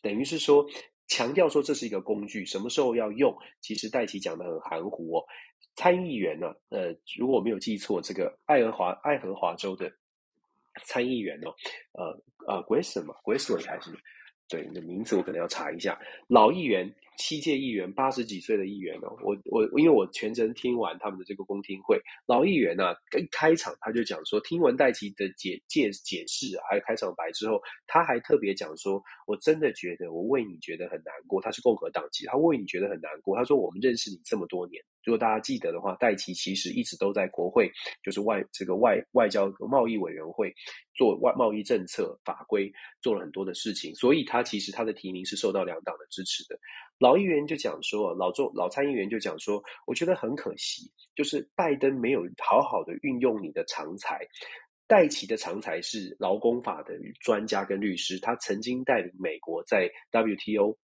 [0.00, 0.64] 等于是说
[1.08, 3.36] 强调说这是一个工具，什么时候要用？
[3.60, 5.24] 其实戴琪讲的很含糊哦。
[5.74, 9.92] 参议员呢，呃，如果我没有记错，这个爱荷华爱荷华州的
[10.84, 11.50] 参议员哦，
[11.94, 13.90] 呃呃，Grayson 嘛 g r a s o n 还是
[14.48, 16.88] 对你的名字我可能要查一下，老议员。
[17.18, 37.70] 七届议员，八十几岁的议员哦，我我因为我全程听完他们的这个公听会，老议员啊，一开场他就讲说，听完戴琪的解解解释，还有开场白之后，他还特别讲说，我真的觉得我为你觉得很难过，他是共和党籍，他为你觉得很难过，他说我们认识你这么多年，如果大家记得的话，戴琪其实一直都在国会，
[38.02, 40.52] 就是外这个外外交贸易委员会
[40.94, 46.58] 做外贸易政策法规做了很多的事情，所以他其实他的提名是受到两党的支持的。
[47.02, 54.20] 老议员就讲说，老众老参议员就讲说，我觉得很可惜，就是拜登没有好好的运用你的长才。
[54.86, 60.78] 戴琪的长才是劳工法的专家跟律师，他曾经带领美国在 WTO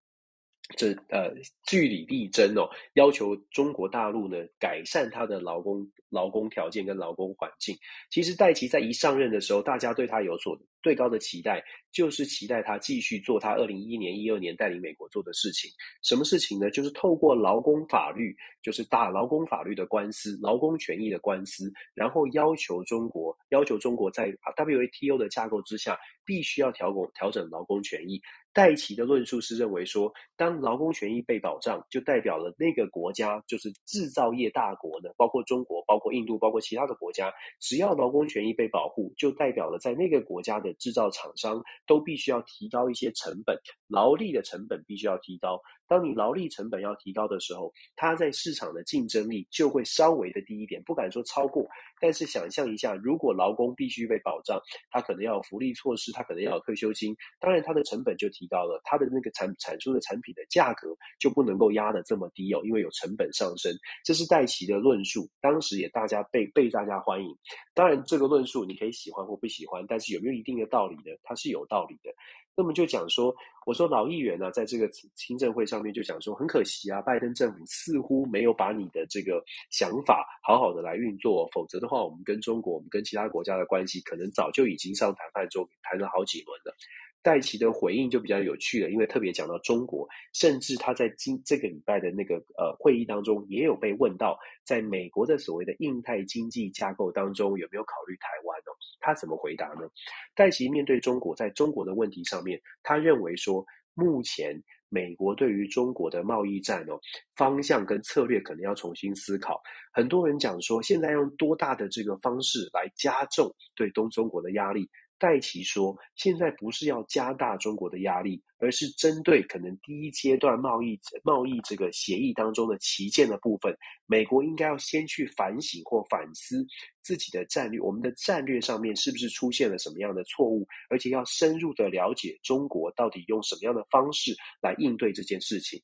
[0.76, 1.32] 这呃
[1.66, 7.76] 据理力争哦，要求中国大陆呢改善他的劳工劳工条件跟劳工环境。
[8.10, 11.62] 其实戴琪在一上任的时候，大家对他有所最高的期待。
[11.90, 15.70] 就是期待他继续做他二零一一年、一二年带领美国做的事情。
[16.02, 16.70] 什么事情呢？
[16.70, 28.20] 就是透过劳工法律，就是打劳工法律的官司、劳工权益的官司，然后要求中国，要求中国在 WTO 的架构之下，必须要调整调整劳工权益。
[28.52, 41.62] 戴琪的论述是认为说，当劳工权益被保障，就代表了那个国家就是制造业大国呢，包括中国、包括印度、包括其他的国家，只要劳工权益被保护，就代表了在那个国家的制造厂商。
[41.86, 45.60] 都必须要提高一些成本，劳力的成本必须要提高。
[45.86, 51.66] 当你劳力成本要提高的时候，它在市场的竞争力就会稍微的低一点，不敢说超过。
[51.98, 54.60] 但是想象一下，如果劳工必须被保障，
[54.90, 63.72] 他可能要有福利措施，他可能要有退休金，当然他的成本就提高了，他的那个产产出的产品的价格就不能够压得这么低哦，因为有成本上升。
[64.04, 67.34] 这是戴琪的论述，当时也大家被被大家欢迎。
[67.72, 71.18] 当然，这个论述你可以喜欢或不喜欢，但是有没有一定的道理的？
[71.22, 72.12] 它是有道理的。
[72.56, 73.32] 那么就讲说，
[73.66, 79.40] 我说老议员呢、在这个听证会上面就讲说，很可惜啊，拜登政府似乎没有把你的这个
[79.70, 86.74] 想法好好的来运作，否则的话，我们跟中国，我们跟其他国家的关系，可能早就已经上谈判桌谈了好几轮了。
[87.22, 98.72] 戴奇的回应就比较有趣了，因为特别讲到中国，甚至他在今这个礼拜的那个呃会议当中，也有被问到，在美国的所谓的印太经济架构当中，有没有考虑台湾呢？
[99.00, 99.88] 他怎么回答呢？
[100.34, 106.98] 戴奇面对中国，在中国的问题上面，他认为说，目前美国对于中国的贸易战哦，
[107.36, 109.60] 方向跟策略可能要重新思考。
[109.92, 114.88] 很多人讲说，现在用多大的这个方式来加重对东中国的压力？
[115.18, 123.76] 戴琪说：“现在不是要加大中国的压力，而是针对可能第一阶段贸易贸易这个协议当中的旗舰的部分，
[124.06, 126.64] 美国应该要先去反省或反思
[127.02, 135.82] 自己的战略，我们的战略上面是不是出现了什么样的错误，而且要深入的了解中国到底用什么样的方式来应对这件事情。”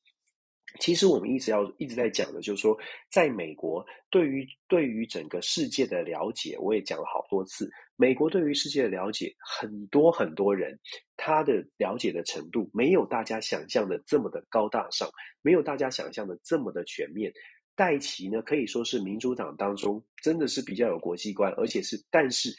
[0.80, 2.76] 其实我们一直要一直在讲的，就是说，
[3.10, 7.70] 在美国对于对于整个世界的了解，我也讲了好多次。
[7.96, 10.78] 美国对于世界的了解，很多很多人
[11.16, 15.08] 他的了解的程度，没有大家想象的这么的高大上，
[15.42, 17.32] 没有大家想象的这么的全面。
[17.76, 22.54] 戴琪呢，可以说是民主党当中真的是比较有国际观，而且是但是。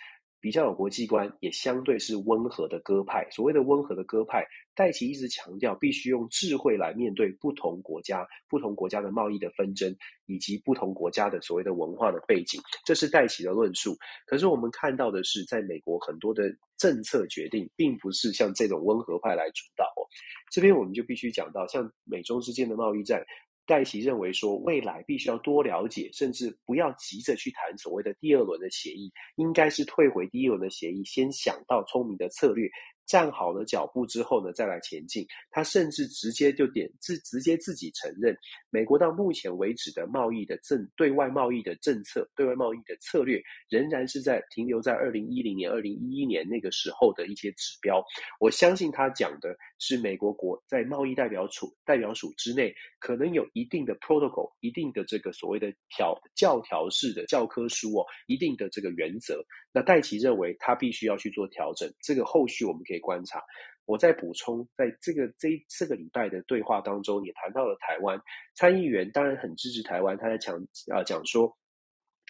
[0.46, 3.28] 比较有国际观，也相对是温和的鸽派。
[3.32, 9.92] 所谓的温和的鸽派，戴琪一直强调必须用智慧来面对不同国家、不同国家的贸易的纷争，
[10.28, 12.62] 以及不同国家的所谓的文化的背景。
[12.86, 13.98] 这是戴琪的论述。
[14.28, 16.44] 可是我们看到的是，在美国很多的
[16.78, 20.06] 政策决定，并不是像这种温和派来主导哦。
[20.52, 23.20] 这边我们就必须讲到，像美中之间的贸易战。
[23.66, 32.70] 盖奇认为说，未来必须要多了解，甚至不要急着去谈所谓的第二轮的协议，应该是退回第一轮的协议，先想到聪明的策略。
[33.06, 35.26] 站好了脚步之后呢，再来前进。
[35.52, 38.36] 他甚至直接就点自直接自己承认，
[38.70, 48.04] 美国到目前为止的贸易的政对外贸易的政策、对外贸易的策略，仍然是在停留在二零一零年、二零一一年那个时候的一些指标。
[48.40, 59.44] 我相信他讲的是美国国在贸易代表处代表署之内，可能有一定的 protocol、一定的这个所谓的条教条式的教科书哦，一定的这个原则。
[59.76, 63.00] 那戴琪认为他必须要去做调整，这个后续我们可以。
[63.00, 63.44] 观察，
[63.86, 68.20] 我再补充，在这个这这个礼拜的对话当中，也谈到了台湾
[68.56, 70.18] 参议员，当然很支持台湾。
[70.18, 70.58] 他在讲
[70.92, 71.56] 啊讲说，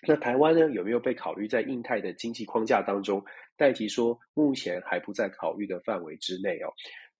[0.07, 3.23] 那台湾呢有没有被考虑在印太的经济框架当中？
[3.55, 6.73] 戴琪说，目前还不在考虑的范围之内哦。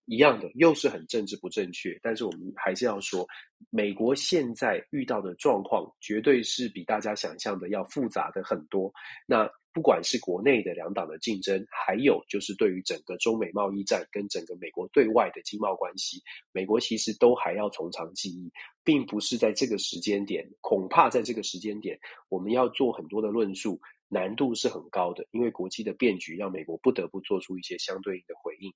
[0.08, 3.26] 一样的，又是很政治不正确，但是我们还是要说，
[3.70, 8.92] 美国现在遇到的状况，绝对是比大家想象的要复杂的很多。
[9.26, 18.50] 那不管是国内的两党的竞争，还有就是对于整个中美贸易战跟整个美国对外的经贸关系，美国其实都还要从长计议，
[18.86, 28.74] 并不是在这个时间点，恐怕在这个时间点，我们要做很多的论述，难度是很高的，因为国际的变局让美国不得不做出一些相对应的回应。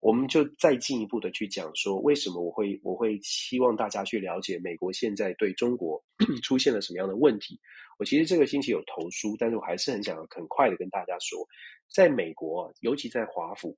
[0.00, 6.02] 我们就再进一步的去讲说，为什么我会我会希望大家去了解美国现在对中国
[6.42, 7.60] 出现了什么样的问题。
[8.00, 11.46] 我其实这个星期有投书，但是我还是很想要很快的跟大家说，
[11.92, 13.76] 在美国，尤其在华府，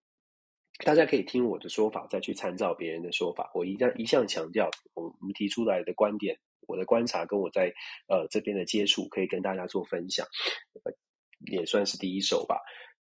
[0.84, 3.50] 大家可以听我的说法，再去参照别人的说法。
[3.52, 7.66] 我一向一向强调，我们提出来的观点，我的观察跟我在
[8.06, 10.24] 呃这边的接触，可以跟大家做分享，
[11.50, 12.60] 也算是第一手吧。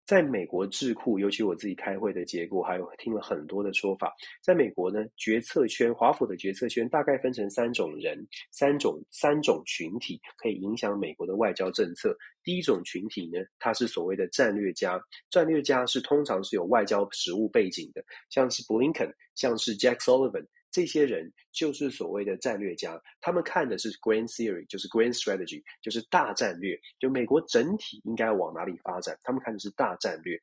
[0.05, 4.13] 在美国智库，尤其我自己开会的结果，还有听了很多的说法。
[4.41, 12.15] 在美国呢，决策圈，华府的决策圈大概分成三种人，三种三种群体可以影响美国的外交政策。
[12.43, 20.45] 第一种群体呢，他是所谓的战略家，战略家是通常是有外交实务背景的，像是布林肯，像是 Jack Sullivan。
[20.73, 30.37] 这些人就是所谓的战略家，他们看的是 grand theory，就是 grand strategy，就是大战略，就美国整体应该往哪里发展，他们看的是大战略。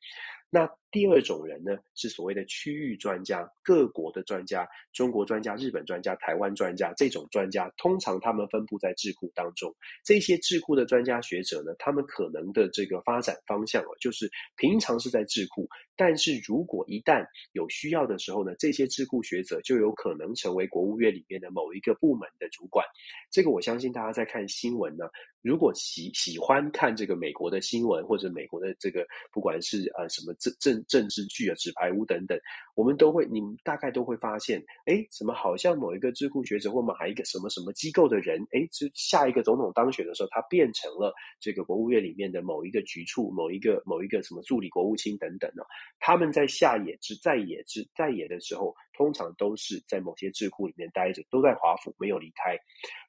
[0.49, 9.73] 那第二种人呢，是所谓的区域专家，各国的专家，中国专家、日本专家、台湾专家，这种专家通常他们分布在智库当中。
[10.03, 22.85] 这些智库的专家学者呢，他们可能的这个发展方向啊，就是平常是在智库，但是如果一旦有需要的时候呢，这些智库学者就有可能成为国务院里面的某一个部门的主管。
[23.31, 25.05] 这个我相信大家在看新闻呢。
[25.43, 32.39] 如果喜喜欢看这个美国的新闻，或者美国的这个不管是呃什么政政政治剧啊、纸牌屋等等，
[32.75, 45.63] 我们都会，你们大概都会发现，哎，怎么好像某一个智库学者或某一个什么什么机构的人，哎，就下一个总统当选的时候，他变成了这个国务院里面的某一个局处、某一个某一个什么助理国务卿等等呢？
[45.99, 52.57] 他们在下野之在野之在野的时候，通常都是在某些智库里面待着，都在华府没有离开。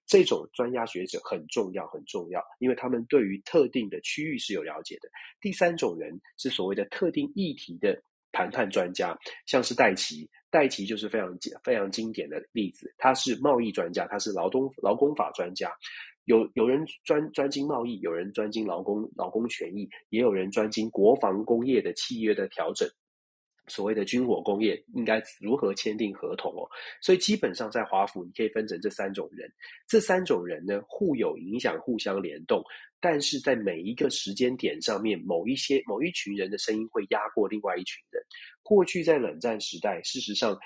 [0.07, 5.09] 这种专家学者很重要，很重要，因为他们对于特定的区域是有了解的。
[5.41, 9.17] 第三种人是所谓的特定议题的谈判专家，
[9.47, 12.93] 像是戴奇，戴奇就是非常非常经典的例子。
[12.99, 15.71] 他是贸易专家，他是劳动劳工法专家。
[16.25, 22.89] 有有人专专精贸易，有人专精劳工劳工权益，也有人专精国防工业的契约的调整。
[23.69, 26.69] 所谓的军火工业应该如何签订合同哦，
[27.01, 29.51] 所以基本上在华府你可以分成这三种人，
[29.87, 32.63] 这三种人呢互有影响，互相联动，
[33.01, 38.23] 但是在每一个时间点上面，某一些某一群人的声音会压过另外一群人。
[38.63, 40.59] 过去在冷战时代，事实上。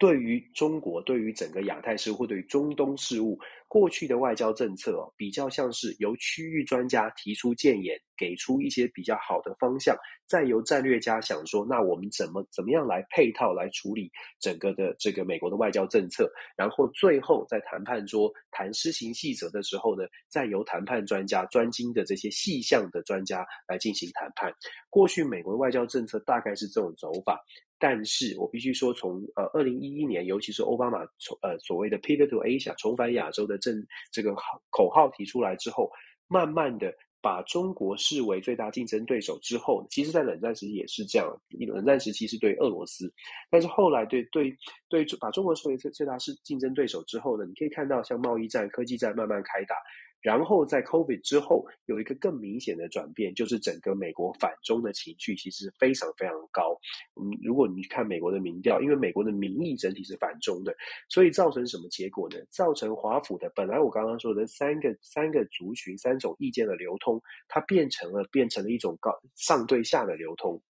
[0.00, 3.36] 对于中国，对于整个亚太事务或对于中东事务，
[3.68, 9.94] 过去的外交政策哦，比较像是由区域专家提出建言，给出一些比较好的方向，
[10.26, 14.10] 再由战略家想说，那我们怎么怎么样来配套来处理
[14.40, 24.50] 整个的这个美国的外交政策，然后最后在谈判桌谈施行细则的时候呢，再由谈判专家专精的这些细项的专家来进行谈判。
[24.88, 27.38] 过去美国的外交政策大概是这种走法。
[27.80, 34.34] 但是我必须说从，从呃二零一一年，尤其是奥巴马从呃所谓的 Pivot to Asia 重返亚洲的政这个
[34.70, 35.90] 口号提出来之后，
[36.26, 43.12] 慢慢的把中国视为最大竞争对手之后，其实，在冷战时期也是这样，冷战时期是对俄罗斯，
[43.50, 44.56] 但是后来对对
[44.88, 49.74] 对把中国视为最最大是竞争对手之后呢，你可以看到像贸易战、科技战慢慢开打。
[50.20, 56.78] 然后在 COVID 之后，有一个更明显的转变，就是整个美国反中的情绪其实非常非常高。
[57.14, 60.74] 嗯，如果你看美国的民调，因为美国的民意整体是反中的，
[61.08, 62.36] 所以造成什么结果呢？
[62.50, 70.60] 造成华府的本来我刚刚说的三个三个族群三种意见的流通，它变成了变成了一种高上对下的流通，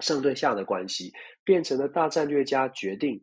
[0.00, 1.12] 上对下的关系，
[1.42, 3.22] 变成了大战略家决定。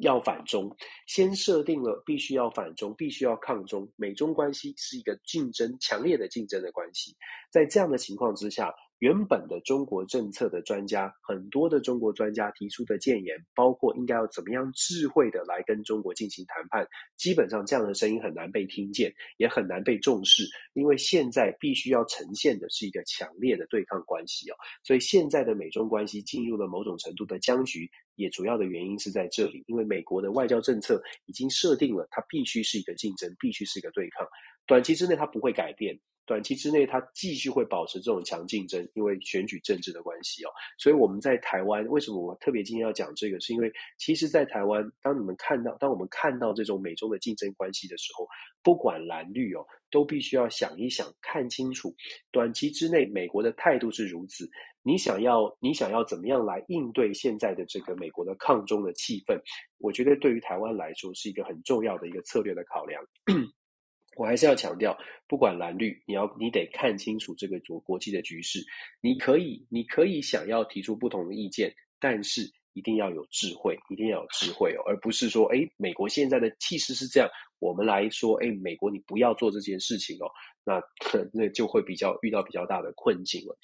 [0.00, 0.74] 要反中，
[1.06, 7.16] 先设定了必须要反中，必须要抗中，美中关系是一个竞争强烈的竞争的关系。
[7.50, 16.86] 在这样的情况之下，原本的中国政策的专家，很多的中国专家提出的建言，包括应该要怎么样智慧的来跟中国进行谈判，
[17.16, 34.26] 基本上这样的声音很难被听见，也很难被重视，因为现在必须要呈现的是一个强烈的对抗关系哦，所以现在的美中关系进入了某种程度的僵局，也主要的原因是在这里，因为美国的外交政策已经设定了它必须是一个竞争，必须是一个对抗，
[34.66, 35.98] 短期之内它不会改变。
[36.26, 40.50] 短期之内，它继续会保持这种强竞争，因为选举政治的关系哦。
[40.76, 43.38] 所以我们在台湾，为什么我特别今天要讲这个？
[43.38, 48.26] 是因为其实，在台湾，当你们看到，当我们看到这种美中的竞争关系的时候，
[48.60, 51.94] 不管蓝绿哦，都必须要想一想，看清楚。
[52.32, 54.50] 短期之内，美国的态度是如此，
[54.86, 59.36] 你想要，你想要怎么样来应对现在的这个美国的抗中的气氛？
[59.78, 63.02] 我觉得对于台湾来说，是一个很重要的一个策略的考量。
[64.16, 68.64] 我还是要强调，不管蓝绿，你要你得看清楚这个国国际的局势。
[69.00, 77.28] 你可以，你可以想要提出不同的意见，但是一定要有智慧，一定要有智慧哦，而不是说，哎，美国现在的气势是这样，
[77.58, 80.30] 我们来说，哎，美国你不要做这件事情哦，
[80.64, 80.80] 那
[81.34, 83.58] 那就会比较遇到比较大的困境了。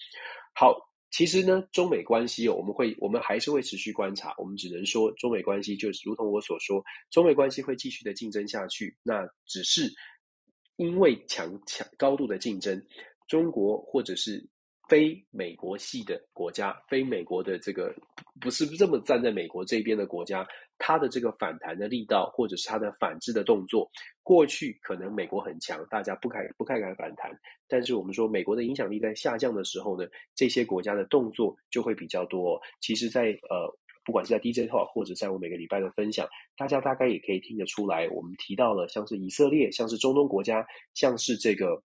[0.54, 0.76] 好，
[1.12, 4.34] 其实呢，中美关系，我们会，我们还是会持续观察。
[4.38, 8.96] 我们只能说，中美关系就是如同我所说，中美关系会继续的竞争下去。
[9.04, 9.92] 那只是。
[10.76, 12.82] 因为强强高度的竞争，
[13.28, 14.44] 中国或者是
[14.88, 17.94] 非美国系的国家，非美国的这个
[18.40, 20.44] 不是这么站在美国这边的国家，
[20.84, 23.88] 它的这个反弹的力道，或者是它的反制的动作，
[24.24, 27.30] 过去可能美国很强，大家不敢不太敢反弹。
[27.68, 32.60] 但是我们说美国的影响力在下降的时候呢，这些国家的动作就会比较多。
[32.80, 33.78] 其实在，在呃。
[34.04, 41.80] 不管是在 DJ Talk 或者在我每个礼拜的分享，大家大概也可以听得出来，我们提到了像是以色列，像是中东国家，像是这个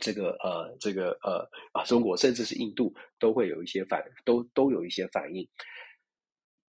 [0.00, 5.46] 这个呃这个呃啊中国，甚至是印度，都会有一些反，都都有一些反应。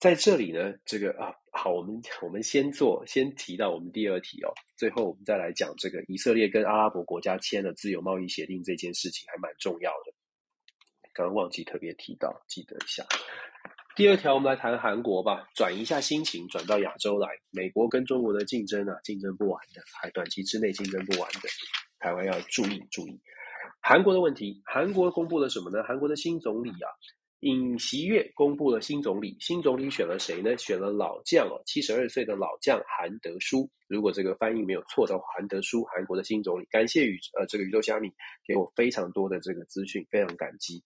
[0.00, 10.12] 在这里呢，这个啊好，我们我们先做，先提到我们第二题哦，最后我们再来讲这个以色列跟阿拉伯国家签了自由贸易协定这件事情，还蛮重要的。
[11.12, 13.04] 刚刚忘记特别提到，记得一下。
[13.94, 17.28] 第二条，我们来谈韩国吧，转一下心情，转到亚洲来。
[17.50, 21.48] 美国跟中国的竞争啊，竞争不完的，还短期之内竞争不完的，
[21.98, 23.20] 台湾要注意注意。
[23.82, 25.82] 韩国的问题，韩国公布了什么呢？
[25.82, 26.88] 韩国的新总理啊，
[27.40, 30.56] 尹锡悦公布了新总理，新总理选了谁呢？
[30.58, 33.68] 选了老将哦，七十二岁的老将韩德书。
[33.88, 36.66] 如果这个翻译没有错的话，韩德书，韩国的新总理。
[36.70, 38.10] 感谢宇呃这个宇宙虾米
[38.46, 40.82] 给我非常多的这个资讯，非常感激。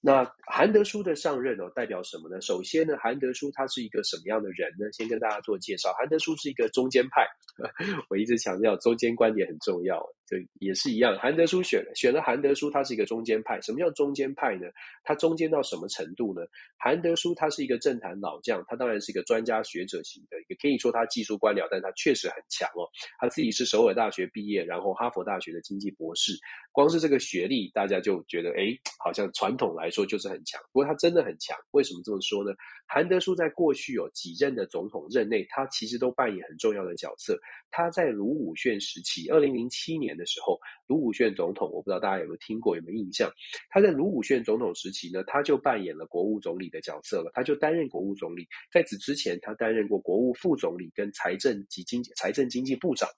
[0.00, 2.40] 那韩德书的上任哦，代表什么呢？
[2.40, 4.90] 首先呢，韩德书他是一个什么样的人呢？
[4.92, 5.94] 先跟大家做介绍。
[5.96, 7.24] 韩德书是一个中间派，
[8.10, 10.04] 我一直强调中间观点很重要。
[10.40, 11.16] 就也是一样。
[11.18, 13.60] 韩德书选选了韩德书，他是一个中间派。
[13.60, 14.66] 什么叫中间派呢？
[15.02, 16.42] 他中间到什么程度呢？
[16.76, 22.88] 韩德书他是一个政坛老将，他当然是一个专家学者型的，也可以说他技术官僚，但他确实很强哦。
[23.18, 26.32] 他自己是首尔大学毕业，然后哈佛大学的经济博士。
[26.72, 30.60] 光是这个学历，大家就觉得诶，好像传统来说就是很强。
[30.72, 32.52] 不过他真的很强，为什么这么说呢？
[32.86, 37.38] 韩德书在过去有几任的总统任内，他其实都扮演很重要的角色。
[37.70, 43.28] 他在卢武铉时期，二零零七年的时候，卢武铉总统，我不知道大家有没有听过，有没有印象？
[43.68, 48.46] 他在卢武铉总统时期呢，他就扮演了国务总理的角色了，他就担任国务总理。
[48.70, 53.08] 在此之前，他担任过国务副总理跟财政及经济财政经济部长。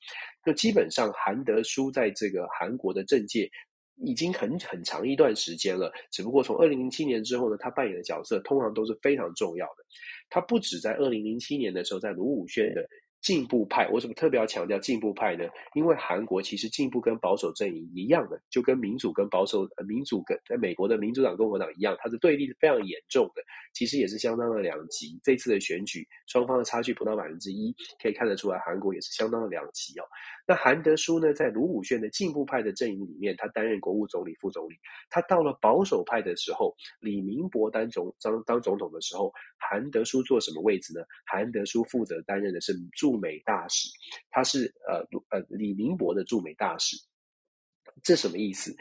[0.45, 3.51] 那基本上，韩德书在这个韩国的政界
[3.97, 5.93] 已经很很长一段时间了。
[6.11, 9.85] 只不过从二零零七年之后呢，他扮演的角色通常都是非常重要的。
[10.29, 12.89] 他不止在二零零七年的时候，在卢武铉的。
[13.23, 15.45] 进步派，为什么特别要强调进步派呢？
[15.75, 23.43] 因为韩国其实进步跟保守阵营一样的，就跟民主跟保守，民主跟在美国的民主党、共和党一样，它的对立是非常严重的，
[23.75, 25.19] 其实也是相当的两极。
[25.25, 30.05] 这次的选举，双方的差距不到百分之一，可以看得出来，韩国也是相当的两极哦。
[30.47, 34.77] 那韩德书呢，在卢武铉的进步派的阵营里面，他担任国务总理、副总理。
[35.11, 41.05] 他到了保守派的时候，李明博当总当当总统的时候，韩德书做什么位置呢？
[41.27, 43.89] 韩德书负责担任的是驻美大使，
[44.31, 44.99] 他是呃
[45.31, 46.97] 呃李明博的驻美大使。
[48.03, 48.77] 这什么意思？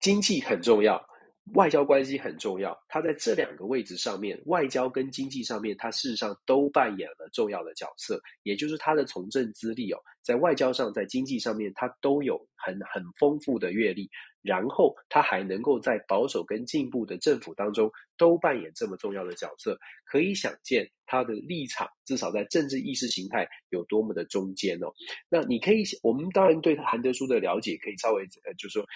[0.00, 1.04] 经济很重要。
[1.52, 8.18] 外交关系很重要，他在这两个位置上面，外交跟经济上面，他事实上都扮演了重要的角色。
[8.44, 14.08] 也就是他的从政资历哦，在外交上，在经济上面，他都有很很丰富的阅历。
[14.40, 24.92] 然后他还能够在保守跟进步的政府当中都扮演这么重要的角色，可以想见他的立场，至少在政治意识形态有多么的中间哦。
[25.30, 28.86] 那你可以，我们当然对韩德书的了解可以稍微呃，就是说，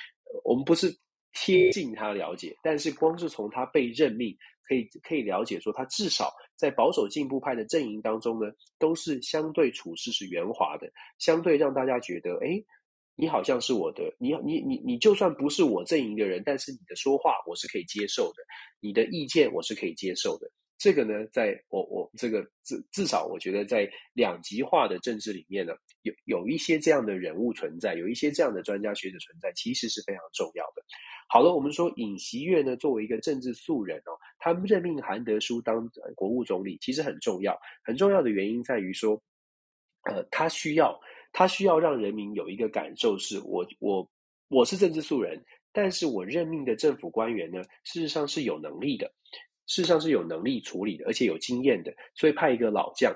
[0.44, 0.94] 我们不是。
[1.32, 12.62] 贴近他了解，但是光是从他被任命，可以可以了解说，他至少在保守进步派的阵营当中呢，都是相对处事是圆滑的，相对让大家觉得，哎，
[13.14, 18.42] 你好像是我的，你你你你就算不是我阵营的人，但是你的说话我是可以接受的，
[18.80, 20.50] 你的意见我是可以接受的。
[20.78, 30.82] 这个呢，在我我这个至至少，我觉得在两极化的政治里面呢，有有一些这样的人物存在，有一些这样的专家学者存在，其实是非常重要的。
[31.28, 37.58] 好了，我们说尹锡悦呢，作为一个政治素人哦，他任命韩德书当国务总理，其实很重要。
[37.82, 39.20] 很重要的原因在于说，
[40.04, 40.98] 呃，他需要
[41.32, 44.08] 他需要让人民有一个感受是，我我
[44.48, 49.12] 我是政治素人，但是我任命的政府官员呢，事实上是有能力的。
[49.68, 53.14] 事实上是有能力处理的，而且有经验的，所以派一个老将。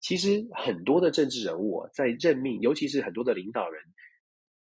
[0.00, 3.82] 其实很多的政治人物啊，在任命，尤其是很多的领导人，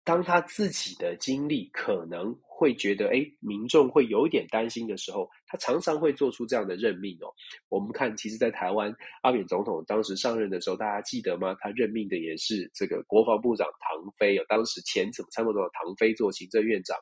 [0.05, 7.27] 当他自己的经历可能会觉得，哎，民众会有一点担心的时候，他常常会做出这样的任命哦。
[7.69, 11.57] 我们看，其实，在台湾，阿扁总统当时上任的时候，大家记得吗？
[11.59, 16.97] 他任命的也是这个国防部长唐飞，当时前什么参谋长唐飞做行政院长。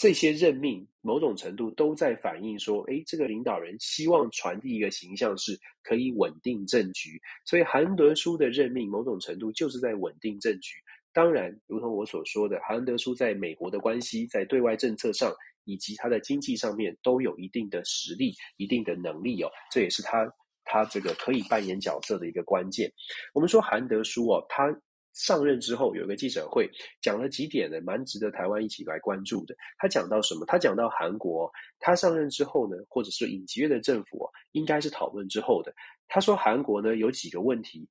[0.00, 10.76] 这些任命某种程度都在反映说，诶，这个领导人希望传递一个形象是可以稳定政局，所以韩德书的任命某种程度就是在稳定政局。
[11.12, 15.30] 当然，如同我所说的，韩德书在美国的关系、在对外政策上
[15.66, 20.26] 以及他的经济上面都有一定的实力、一定的能力哦，这也是他
[20.64, 22.90] 他这个可以扮演角色的一个关键。
[23.34, 24.74] 我们说韩德书哦，他。
[25.12, 29.54] 上任之后有一个记者会，讲了几点呢，蛮值得台湾一起来关注的。
[29.78, 30.44] 他讲到什么？
[30.46, 35.74] 他讲到韩国，他上任之后呢，或者是尹锡悦的政府，应该是讨论之后的。
[36.08, 37.88] 他说韩国呢有几个问题，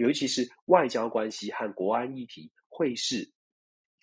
[0.00, 3.30] 尤其是外交关系和国安议题会是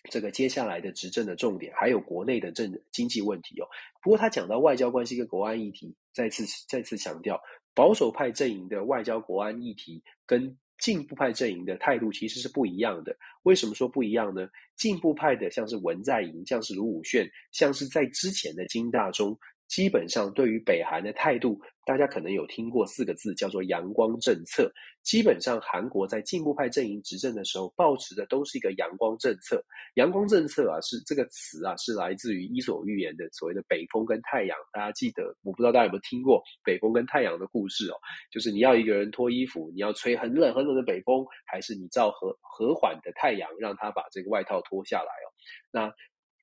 [0.09, 3.67] 这个接下来的执政的重点，还有国内的政经济问题哦。
[4.01, 7.39] 不过他讲到外交关系跟国安议题，再次再次强调，
[7.73, 13.15] 保守派阵营的外交国安议题跟进步派阵营的态度其实是不一样的。
[13.43, 14.49] 为什么说不一样呢？
[14.75, 21.61] 进步派的像是文在寅，像是卢武铉，像是在之前的金大中，基本上对于北韩的态度。
[21.85, 24.71] 大家可能有听过四个字，叫做“阳光政策”。
[25.03, 29.63] 基本上，韩国在进步派阵营执政的时候，抱持的都是一个阳光政策。
[29.95, 34.55] 阳光政策啊，是这个词啊，是来自于伊索寓言的所谓的北风跟太阳。
[34.71, 37.95] 大家记得，我不知道大家有没有听过北风跟太阳的故事哦？
[38.31, 45.27] 就是你要一个人脱衣服，你要吹很冷很冷的北风，还是你照和和缓的太阳，让他把这个外套脱下来哦？
[45.71, 45.93] 那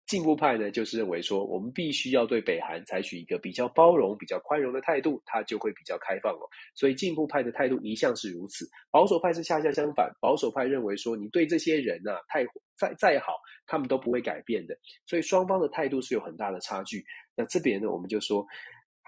[0.08, 6.48] 进步派呢，就是认为说，我们必须要对北韩采取一个比较包容、比较宽容的态度，它就会比较开放哦。
[6.74, 10.10] 所以进步派的态度一向是如此，保守派是恰恰相反。
[10.20, 12.42] 保守派认为说，你对这些人啊，太
[12.76, 13.34] 再再好，
[13.66, 14.74] 他们都不会改变的。
[15.06, 17.04] 所以双方的态度是有很大的差距。
[17.36, 18.44] 那这边呢，我们就说。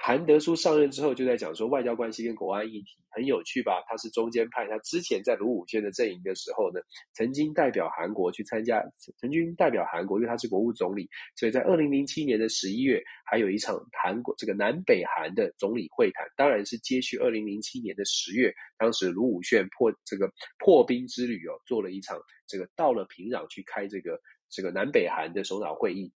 [0.03, 3.85] 韩德书上任之后，就在讲说外交关系跟国安议题很有趣吧？
[3.87, 6.81] 他是中间派，他之前在卢武铉的阵营的时候呢，
[7.13, 8.83] 曾经代表韩国去参加，
[9.19, 26.11] 曾经代表韩国，因为他是国务总理，所以在二零零七年的十一月，还有一场韩国这个南北韩的总理会谈，当然是接续二零零七年的十月，当时卢武铉破这个破冰之旅哦，做了一场这个到了平壤去开这个这个南北韩的首脑会议。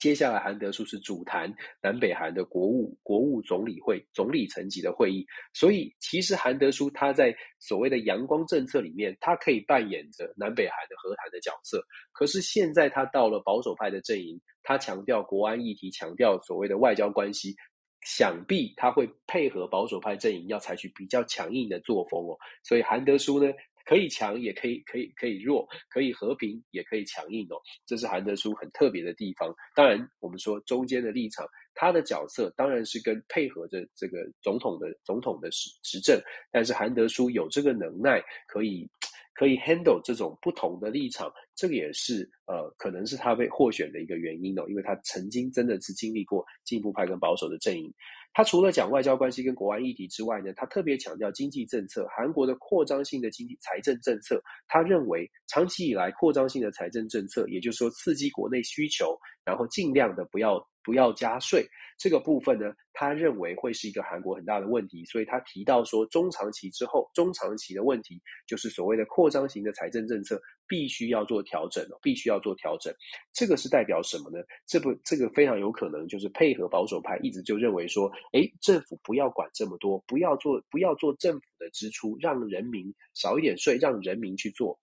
[0.00, 11.84] 接下来，韩德书是主谈南北韩的国务国务总理会总理层级的会议，所以其实韩德书他在所谓的阳光政策里面，他可以扮演着南北韩的和谈的角色。
[12.12, 17.54] 可是现在他到了保守派的阵营，他强调国安议题，强调所谓的外交关系，
[18.00, 22.34] 想必他会配合保守派阵营，要采取比较强硬的作风哦。
[22.64, 23.52] 所以韩德书呢，
[23.90, 27.60] 可以强，也可以可以可以弱，可以和平，也可以强硬哦。
[27.84, 29.52] 这是韩德书很特别的地方。
[29.74, 36.22] 当然，我们说中间的立场，他的角色当然是跟配合着这个总统的总统的执执政。
[36.52, 38.88] 但是韩德书有这个能耐，可以
[39.34, 47.92] 可以 handle 这种不同的立场，这个也是呃，可能是他被获选的一个原因哦，因为他曾经真的是经历过进步派跟保守的阵营。
[48.32, 54.40] 他除了讲外交关系跟国安议题之外呢，他特别强调经济政策，韩国的扩张性的经济财政政策。
[54.68, 59.18] 他认为长期以来扩张性的财政政策，也就是说刺激国内需求，
[59.50, 61.66] 然后尽量的不要不要加税，
[61.98, 65.04] 这个部分呢，他认为会是一个韩国很大的问题。
[65.06, 72.94] 所以他提到说，中长期之后，中长期的问题就是所谓的扩张型的财政政策必须要做调整，必须要做调整。
[73.32, 74.38] 这个是代表什么呢？
[74.66, 84.78] 这不，这个非常有可能就是配合保守派一直就认为说，诶，政府不要管这么多，不要做，不要做政府的支出，让人民少一点税，让人民去做。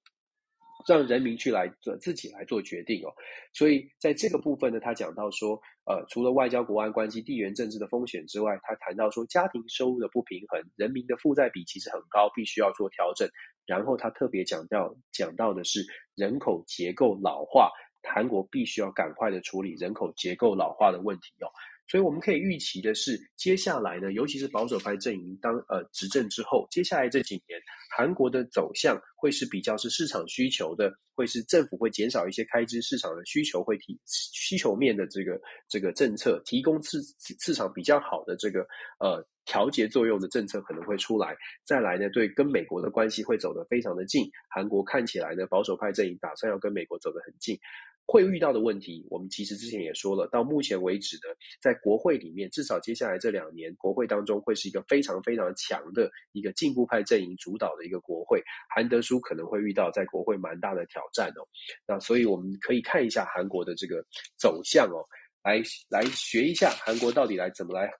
[0.87, 3.13] 让人民去来做自己来做决定哦，
[3.51, 13.27] 所以在这个部分呢，他讲到说，呃，除了外交、国安关系、地缘政治的风险之外，他谈到说，家庭收入的不平衡，人民的负债比其实很高，必须要做调整。
[13.65, 15.85] 然后他特别讲到讲到的是
[16.15, 17.69] 人口结构老化，
[18.01, 21.51] 韩国必须要赶快的处理人口结构老化的问题哦。
[21.87, 27.59] 所以我们可以预期的是，接下来呢，尤其是保守派阵营当呃执政之后，接下来这几年，
[27.95, 36.99] 韩国的走向会是比较是市场需求的，会是政府会减少一些开支，市场的需求会提需求面的这个这个政策，提供市
[37.39, 38.67] 市场比较好的这个
[38.99, 41.37] 呃调节作用的政策可能会出来。
[41.63, 47.57] 再来呢，对跟美国的关系会走得非常的近，韩国看起来呢，保守派阵营打算要跟美国走得很近。
[48.07, 58.41] 会遇到的问题，我们其实之前也说了，到目前为止呢，在国会里面，至少接下来这两年，国会当中会是一个非常非常强的一个进步派阵营主导的一个国会，
[58.73, 61.43] 韩德书可能会遇到在国会蛮大的挑战哦。
[61.85, 64.01] 那所以我们可以看一下韩国的这个
[64.37, 65.03] 走向哦，
[65.43, 67.91] 来来学一下韩国到底来怎么来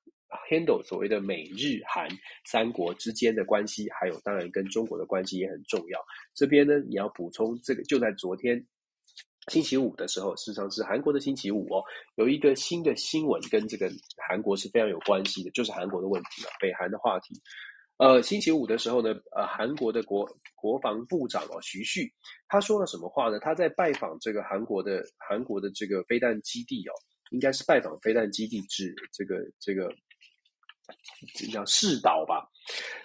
[0.49, 2.07] handle 所谓的美日韩
[2.45, 5.99] 三国之间的关系，还有当然跟中国的关系也很重要。
[6.33, 8.65] 这边呢，你要补充这个，就在昨天。
[9.47, 11.81] 星期五的时候，事实上是韩国的星期五哦，
[12.15, 13.89] 有一个新的新闻跟这个
[14.27, 17.41] 韩国是非常有关系的，就是韩国的问题了，北韩的话题。
[17.97, 22.13] 呃，星期五的时候呢，呃，韩国的国国防部长哦，徐旭，
[22.47, 23.39] 他说了什么话呢？
[23.39, 26.91] 他在拜访这个韩国的韩国的这个飞弹基地哦，
[27.31, 29.89] 应该是拜访飞弹基地至这个这个
[31.33, 32.45] 这叫试岛吧。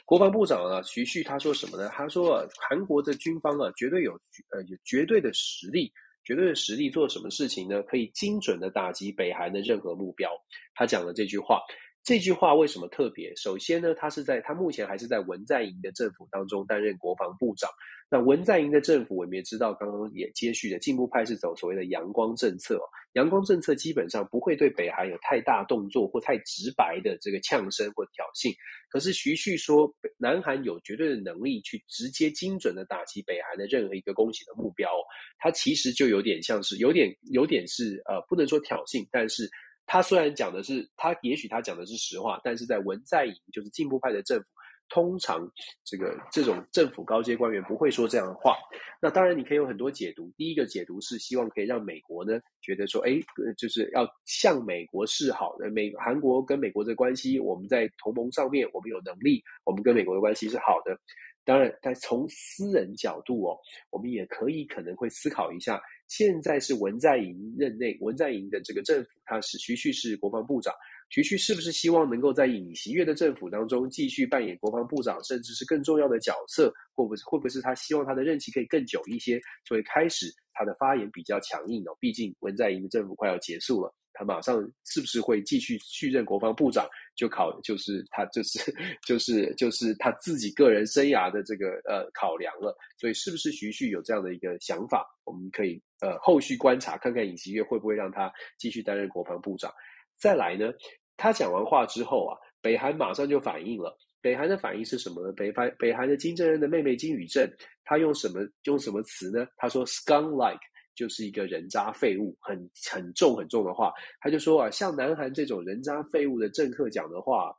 [0.05, 1.89] 国防部长啊，徐旭他说什么呢？
[1.91, 4.13] 他说，韩国的军方啊，绝对有
[4.51, 5.93] 呃有绝对的实力。
[6.25, 7.83] 绝对的实力做什么事情呢？
[7.83, 10.31] 可以精准的打击北韩的任何目标。
[10.75, 11.61] 他讲了这句话，
[12.05, 13.33] 这句话为什么特别？
[13.37, 17.71] 首先呢，他是在他目前还是在文在寅的政府当中担任国防部长。
[18.11, 22.79] 那文在寅的政府，我们也知道，刚刚也接续的进步派是走所谓的阳光政策。
[23.15, 28.53] 阳光政策基本上不会对北韩有太大动作或太直白的这个呛声或挑衅。
[28.91, 34.91] 可是徐旭说，南韩有绝对的能力去直接精准的打击北韩的任何一个攻击的目标。
[35.39, 39.49] 他其实就有点像是有点有点是呃，不能说挑衅，但是
[39.87, 44.45] 他虽然讲的是他也许他讲的是实话，但是在文在寅就是进步派的政府。
[44.89, 45.41] 通常，
[45.85, 48.59] 这个这种政府高阶官员不会说这样的话。
[49.01, 50.31] 那当然，你可以有很多解读。
[50.37, 53.13] 第一个解读是希望可以让美国呢觉得说，哎，
[53.57, 55.71] 就是要向美国示好的。
[55.71, 60.95] 美韩国跟美国的关系，我们在同盟上面，我们有能力，我们跟美国的关系是好的。
[61.43, 63.57] 当然，但从私人角度哦，
[63.89, 65.81] 我们也可以可能会思考一下。
[66.13, 70.71] 现在是文在寅任内，文在寅的这个政府，他是徐旭是国防部长。
[71.09, 76.71] 徐旭是不是希望能够在尹锡悦的政府当中继续扮演国防部长，甚至是更重要的角色？
[76.95, 81.97] 或不是，会不会是他希望他的任期可以更久一些，所以开始他的发言比较强硬哦？
[81.99, 86.89] 毕竟文在寅的政府快要结束了，他马上是不是会继续续任国防部长？
[87.15, 88.59] 就考就是他 就是
[89.07, 92.77] 就是就是他自己个人生涯的这个呃考量了。
[92.99, 95.07] 所以是不是徐旭有这样的一个想法？
[95.25, 99.73] 我们可以呃后续观察，看看尹锡悦会不会让他继续担任国防部长。
[100.19, 100.73] 再来呢？
[101.17, 103.97] 他讲完话之后啊，北韩马上就反应了。
[104.21, 105.33] 北韩的反应是什么呢？
[105.33, 107.49] 北韩北韩的金正恩的妹妹金宇正，
[107.85, 109.47] 他用什么用什么词呢？
[109.57, 110.61] 他说 “scum-like”
[110.95, 113.93] 就是一个人渣废物，很很重很重的话。
[114.21, 117.57] 他就说啊，像南韩这种人渣废物的政客讲的话，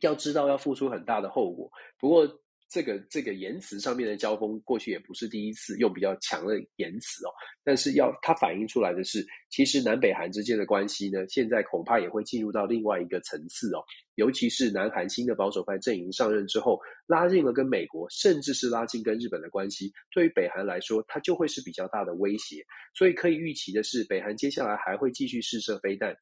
[0.00, 1.70] 要知道要付出很大的后果。
[1.98, 2.40] 不过。
[2.68, 7.30] 这个这个言辞上面的交锋，过去也不是第一次用比较强的言辞哦。
[7.62, 13.82] 但是要它反映出来的是，其实南北韩之间的关系呢，现在恐怕也会进入到另外一个层次哦。
[14.16, 22.64] 尤其是南韩新的保守派阵营上任之后，拉近了跟美国，甚至是拉近跟日本的关系，对于北韩来说，它就会是比较大的威胁。
[22.94, 26.14] 所以可以预期的是，北韩接下来还会继续试射飞弹。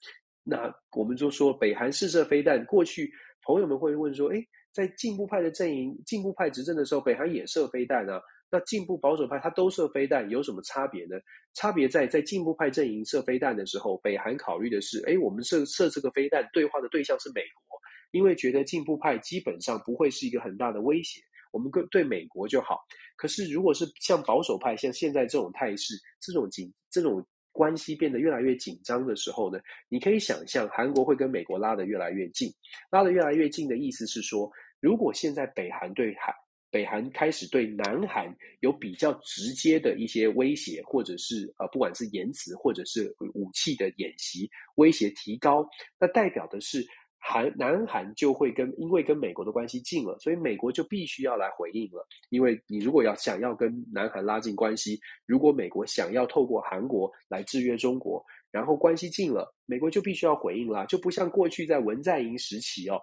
[0.42, 3.10] 那我们就说，北韩试射飞弹，过去
[3.46, 4.42] 朋友们会问说，诶
[4.72, 8.20] 在进步派的阵营，进步派执政的时候，北韩也射飞弹啊。
[8.50, 11.16] 那进步保守派他都射飞弹，有什么差别呢？
[11.54, 17.78] 差别在在进步派阵营射飞弹的时候，北韩考虑的是，诶，我们射射这个飞弹，对话的对象是美国，
[18.10, 21.20] 因为觉得进步派基本上不会是一个很大的威胁，
[21.50, 22.78] 我们跟对美国就好。
[23.16, 27.26] 可是如果是像保守派，像现在这种态势，这种紧这种。
[27.54, 29.60] 关系变得越来越紧张的时候呢，
[29.90, 32.50] 你可以想象韩国会跟美国拉得越来越近，
[32.90, 34.50] 拉得越来越近的意思是说，
[34.82, 36.34] 如果现在北韩对韩
[36.70, 38.26] 北韩开始对南韩
[38.60, 45.66] 有比较直接的一些威胁，或者是呃不管是言辞或者是武器的演习威胁提高，
[45.98, 46.86] 那代表的是。
[47.24, 52.04] 韩南韩就会跟，因为跟美国的关系近了，所以美国就必须要来回应了。
[52.30, 58.20] 因为你如果要想要跟南韩拉近关系，如果美国想要透过韩国来制约中国，
[58.50, 60.84] 然后关系近了，美国就必须要回应啦。
[60.86, 63.00] 就不像过去在文在寅时期哦，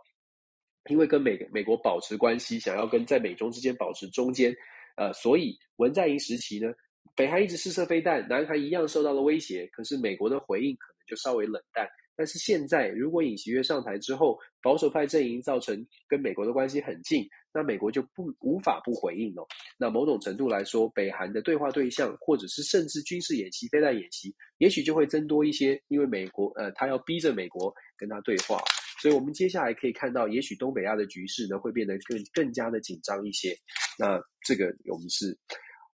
[0.90, 4.56] 因为跟美美国保持关系，想要跟在美中之间保持中间，
[4.96, 6.72] 呃，所以文在寅时期呢，
[7.16, 11.88] 北韩一直试射飞弹，南韩一样受到了威胁，可是美国的回应可能就稍微冷淡。
[12.16, 19.48] 但是现在，如果尹锡悦上台之后，保守派阵营造成跟美国的关系很近，那美国就不无法不回应哦。
[19.78, 28.60] 那某种程度来说，北韩的对话对象，或者是甚至军事演习、飞弹演习，也许就会增多一些，因为美国呃，他要逼着美国跟他对话。
[29.02, 33.56] 所以我们接下来可以看到，也许东北亚的局势呢，会变得更更加的紧张一些。
[33.98, 35.38] 那这个我们是。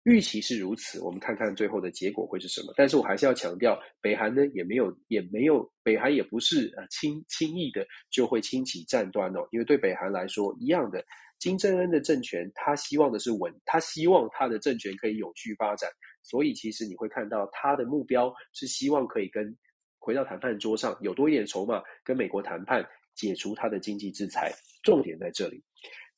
[0.05, 2.73] 预期是如此，我们看看最后的结果会是什么。
[2.75, 9.47] 但是我还是要强调，北韩呢也没有也没有，北韩也不是呃轻轻易的就会轻启战端哦。
[9.53, 11.01] 因为对北韩来说，一样的，
[11.39, 15.89] 金正恩的政权，他希望的是稳，他希望他的政权可以永续发展。
[16.21, 19.57] 所以其实你会看到他的目标是希望可以跟
[20.03, 22.85] 回到谈判桌上有多一点筹码，跟美国谈判
[23.15, 24.51] 解除他的经济制裁。
[24.83, 25.63] 重点在这里。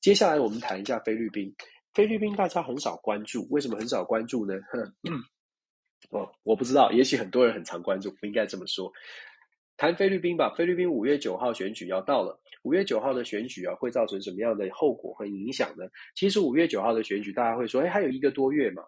[0.02, 1.54] 接下来我们谈一下菲律宾。
[1.94, 4.56] 菲律宾大家很少关注，为什么很少关注呢？
[6.10, 8.92] 哦，我不知道，也许很多人很常关注，不应该这么说。
[9.78, 15.86] 谈菲律宾吧，菲律宾五月九号选举要到了，五月九号的选举啊，会造成什么样的后果和影响呢？
[16.16, 18.84] 其实五月九号的选举，大家会说，哎，还有一个多月嘛。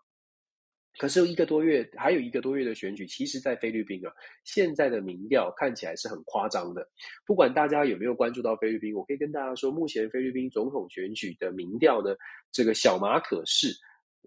[0.98, 4.12] 可是，一个多月，还有一个多月的选举，其实，在菲律宾啊，
[4.44, 6.88] 现在的民调看起来是很夸张的。
[7.26, 12.16] 不管大家有没有关注到菲律宾，我可以跟大家说，目前菲律宾总统选举的民调呢，
[12.52, 13.70] 这个小马可是，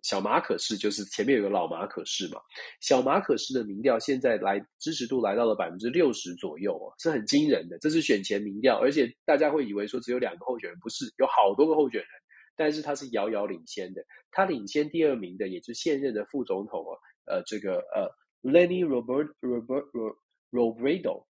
[0.02, 2.40] 小马可是就是前面有个老马可是嘛，
[2.80, 7.76] 小马可是的民调现在来支持度来到了百分之六十左右哦，是很惊人的。
[7.78, 12.08] 这是选前民调，而且大家会以为说只有两个候选人，不是，有好多个候选人。
[12.60, 16.92] 但是他是遥遥领先的，他领先第二名的也是现任的副总统啊，
[17.24, 18.06] 呃，这个呃
[18.42, 19.86] ，Lenny Robert Robert
[20.50, 21.24] Robredo，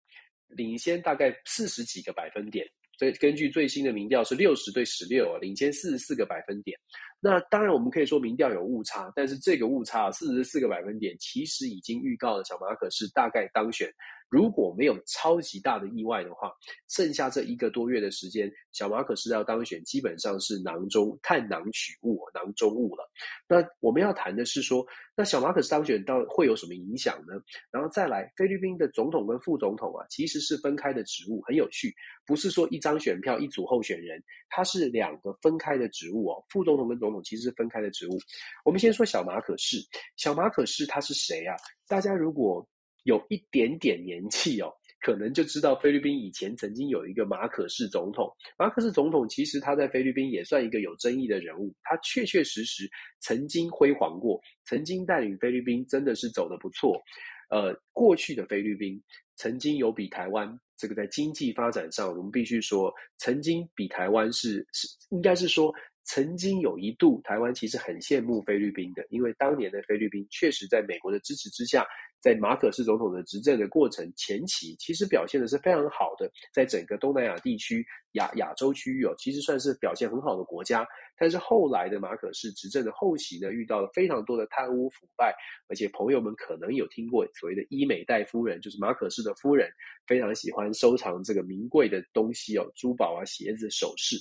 [0.47, 2.65] 领先大概四十几个百分点。
[2.97, 6.79] 所以根据最新的民调是六十对十六啊，领先四十四个百分点。
[7.21, 13.93] 那当然我们可以说民调有误差，但是这个误差四十四个百分点其实已经预告了小马可是大概当选
[14.29, 16.53] 如果没有超级大的意外的话，
[16.89, 23.09] 剩下这一个多月的时间，小马可是要当选，基本上是囊中探囊取物，囊中物了。
[23.49, 24.85] 那我们要谈的是说，
[25.17, 27.35] 那小马可是当选到会有什么影响呢？
[27.71, 31.95] 然后再来，菲律宾的总统跟副总统啊，其实是分开的职务，很有趣，
[32.27, 36.45] 不是说一张选票一组候选人，它是两个分开的职务哦。
[36.49, 38.19] 副总统跟总统其实是分开的职务。
[38.65, 39.79] 我们先说小马可是，
[40.17, 41.55] 小马可是他是谁啊？
[41.87, 42.67] 大家如果
[43.07, 48.29] 有一点点年纪哦， 可能就知道菲律宾以前曾经有一个马可仕总统。
[48.59, 52.89] 马可仕总统其实他在菲律宾也算一个有争议的人物，他确确实实
[53.21, 57.01] 曾经辉煌过，曾经带领菲律宾真的是走得不错。
[57.49, 59.01] 呃，过去的菲律宾
[59.37, 65.73] 曾经有比台湾这个在经济发展上，我们必须说，曾经比台湾是是应该是说。
[66.09, 71.85] 曾经有一度，台湾其实很羡慕菲律宾的，因为当年的菲律宾确实在美国的支持之下，
[72.21, 80.87] 在马可斯总统的执政的过程前期，其实表现的是非常好的，在整个东南亚地区、亚亚洲区域哦，其实算是表现很好的国家。
[81.19, 85.35] 但是后来的马可斯执政的后期呢，遇到了非常多的贪污腐败，
[85.69, 89.71] 而且朋友们可能有听过所谓的伊美代夫人，就是马可斯的夫人，
[90.07, 94.17] 非常喜欢收藏这个名贵的东西哦，珠宝啊、鞋子、首饰。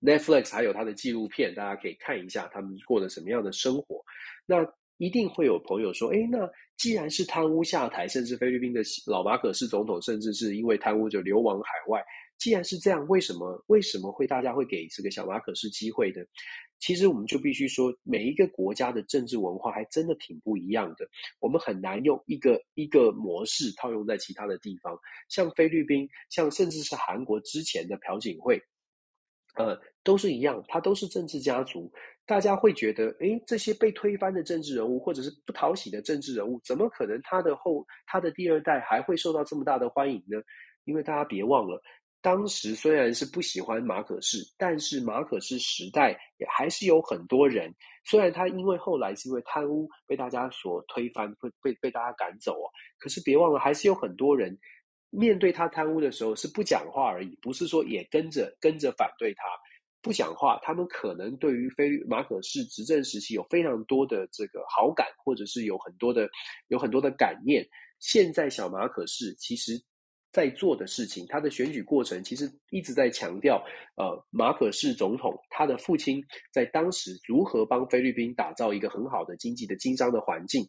[0.00, 4.04] Netflix 还有他的纪录片，大家可以看一下他们过的什么样的生活。
[4.44, 4.56] 那
[4.98, 6.38] 一定会有朋友说：“诶，那
[6.76, 12.02] 既然是贪污下台，甚至菲律宾的老马可是总统，甚至是因为贪污就流亡海外。
[12.38, 16.22] 既然是这样，为什么为什么会大家会给这个小马可是机会呢？
[16.80, 21.08] 其实我们就必须说，每一个国家的政治文化还真的挺不一样的。
[21.40, 28.60] 我们很难用一个一个模式套用在其他的地方，像菲律宾，像甚至是韩国之前的朴槿惠。”
[29.56, 31.90] 呃，都是一样，他都是政治家族。
[32.26, 40.38] 大家会觉得，诶，这些被推翻的政治人物，或者是不讨喜的政治人物，怎么可能他的后他的第二代还会受到这么大的欢迎呢？
[40.84, 41.82] 因为大家别忘了，
[42.22, 47.70] 当时虽然是不喜欢马可仕，但是马可仕时代也还是有很多人，
[48.04, 52.66] 虽然他因为后来是因为贪污被大家所推翻，被被被大家赶走啊，
[52.98, 54.58] 可是别忘了，还是有很多人。
[55.16, 59.44] 面对他贪污的时候是不讲话而已，不是说也跟着跟着反对他，
[60.04, 60.60] 不讲话。
[60.62, 66.28] 他们可能对于菲马可仕执政时期有非常多的这个好感，或者是有很多的
[66.68, 67.66] 有很多的感念。
[67.98, 69.82] 现在小马可仕其实
[70.30, 73.64] 在做的事情，他的选举过程其实一直在强调，
[73.96, 80.66] 呃，马可仕总统他的父亲在当时如何帮菲律宾打造一个很好的经济的经商的环境，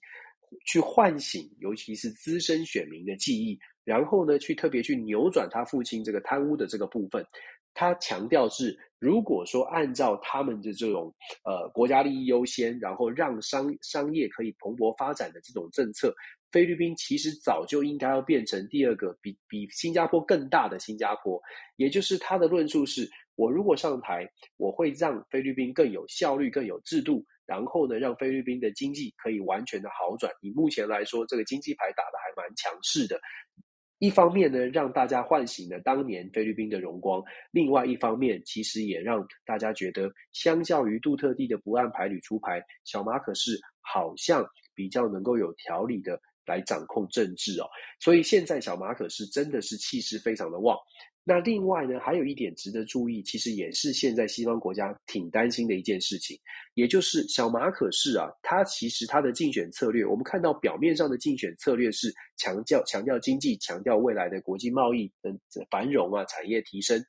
[0.66, 3.60] 去唤醒尤其是资深选民的记忆。
[3.84, 7.24] 然后呢，去特别去扭转他父亲这个贪污的这个部分，
[7.76, 11.14] 他强调是，如果说按照他们的这种
[11.44, 16.16] 呃国家利益优先，然后让商商业可以蓬勃发展的这种政策，
[16.52, 21.40] 菲律宾其实早就应该要变成第二个比比新加坡更大的新加坡。
[21.76, 30.32] 也就是他的论述是，我如果上台，我会让菲律宾更有效率、更有制度，然后呢，让菲律宾的经济可以完全的好转。
[30.42, 33.20] 以目前来说，这个经济牌打得还蛮强势的。
[34.06, 44.46] 一方面呢，让大家唤醒了当年菲律宾的荣光；另外一方面，其实也让大家觉得，相较于杜特地的不按牌理出牌，小马可是好像
[44.76, 47.66] 比较能够有条理的来掌控政治哦。
[48.00, 50.78] 所以现在小马可是真的是气势非常的旺。
[51.28, 56.40] 那另外呢，还有一点值得注意，其实也是现在西方国家挺担心的一件事情，
[56.76, 65.36] 也就是小马可仕啊，他其实他的竞选策略，我们看到表面上的竞选策略是强调强调经济，强调未来的国际贸易的
[65.72, 67.04] 繁荣啊，产业提升，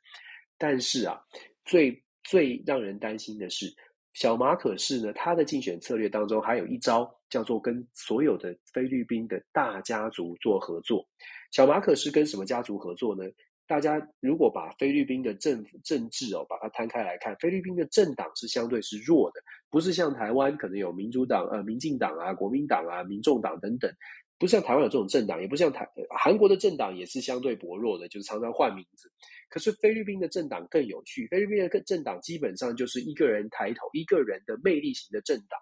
[0.56, 1.20] 但是啊，
[1.66, 3.70] 最最让人担心的是，
[4.14, 11.06] 小马可仕呢，他的竞选策略当中还有一招叫做跟所有的菲律宾的大家族做合作。
[11.52, 13.22] 小马可是跟什么家族合作呢？
[13.66, 19.40] 大家如果把菲律宾的政府政治哦，把它摊开来看，菲律宾的政党是相对是弱的，
[19.70, 23.92] 不是像台湾可能有民主党、呃民进党啊、国民党啊、民众党等等，
[24.38, 29.10] 不像台湾有这种政党，也不像台韩国的政党也是相对薄弱的，就是常常换名字。
[29.48, 35.58] 可是菲律宾的政党更有趣，菲律宾的政党基本上就是一个人抬头，一个人的魅力型的政党。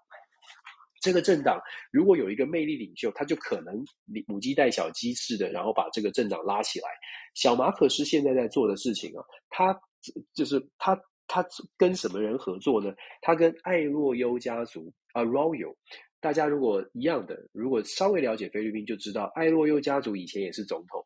[1.05, 3.85] 这个政党如果有一个魅力领袖，他就可能
[4.25, 6.87] 母鸡带小鸡似的，然后把这个政党拉起来。
[7.35, 9.79] 小马可是现在在做的事情啊，他
[10.33, 11.45] 就是他他
[11.77, 12.91] 跟什么人合作呢？
[13.21, 15.75] 他跟艾洛优家族啊，Arroyo。
[16.19, 21.05] 大家如果一样的，如果稍微了解菲律宾，就知道艾洛优家族以前也是总统，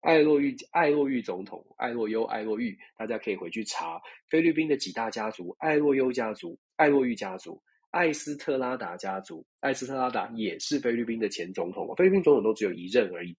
[0.00, 7.62] 艾洛玉艾洛玉总统，艾洛优艾洛玉，大家可以回去查菲律宾的几大家族：艾洛优家族、艾洛玉家族。
[7.96, 13.34] 艾斯特拉达家族，艾斯特拉达也是菲律宾的前总统，菲律宾总统都只有一任而已。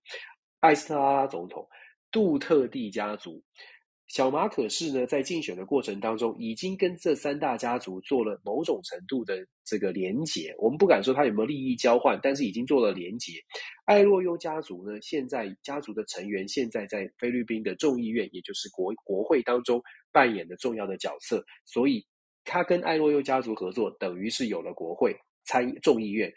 [0.62, 1.64] 艾斯特拉达总统，
[2.12, 3.40] 杜特地家族。
[4.08, 10.56] 小马可仕呢，在竞选的过程当中，已经跟这三大家族做了某种程度的这个连结。
[10.58, 13.34] 我们不敢说他有没有利益交换，但是已经做了连结。
[13.86, 19.80] 艾洛优家族呢，现在家族的成员现在在菲律宾的众议院，也就是国国会当中
[20.12, 22.04] 扮演的重要的角色，所以
[22.48, 26.34] 他跟艾洛优家族合作，等于是有了国会参众议院。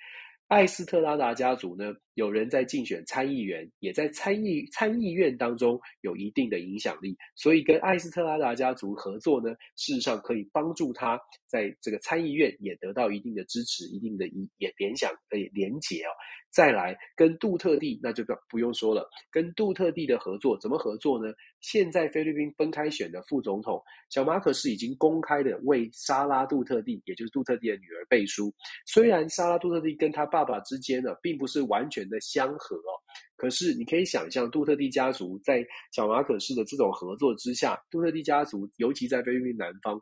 [0.49, 14.27] 艾斯特拉达家族呢，有人在竞选参议员，也在参议参议院当中有一定的影响力，所以跟艾斯特拉达家族合作呢，事实上可以帮助他在这个参议院也得到一定的支持，一定的
[14.59, 16.11] 也联想可以联结哦。
[16.51, 21.33] 再来跟杜特地，那就不不用说了，跟杜特地的合作怎么合作呢？
[21.61, 28.53] 现在菲律宾分开选的副总统小马可仕已经公开的为莎拉杜特地，也就是杜特地的女儿背书。
[28.87, 32.91] 虽然莎拉杜特地跟他爸爸之间呢，并不是完全的相合哦，
[33.37, 40.01] 可是你可以想象，杜特地家族在小马可仕的这种合作之下，杜特地家族尤其在菲律宾南方。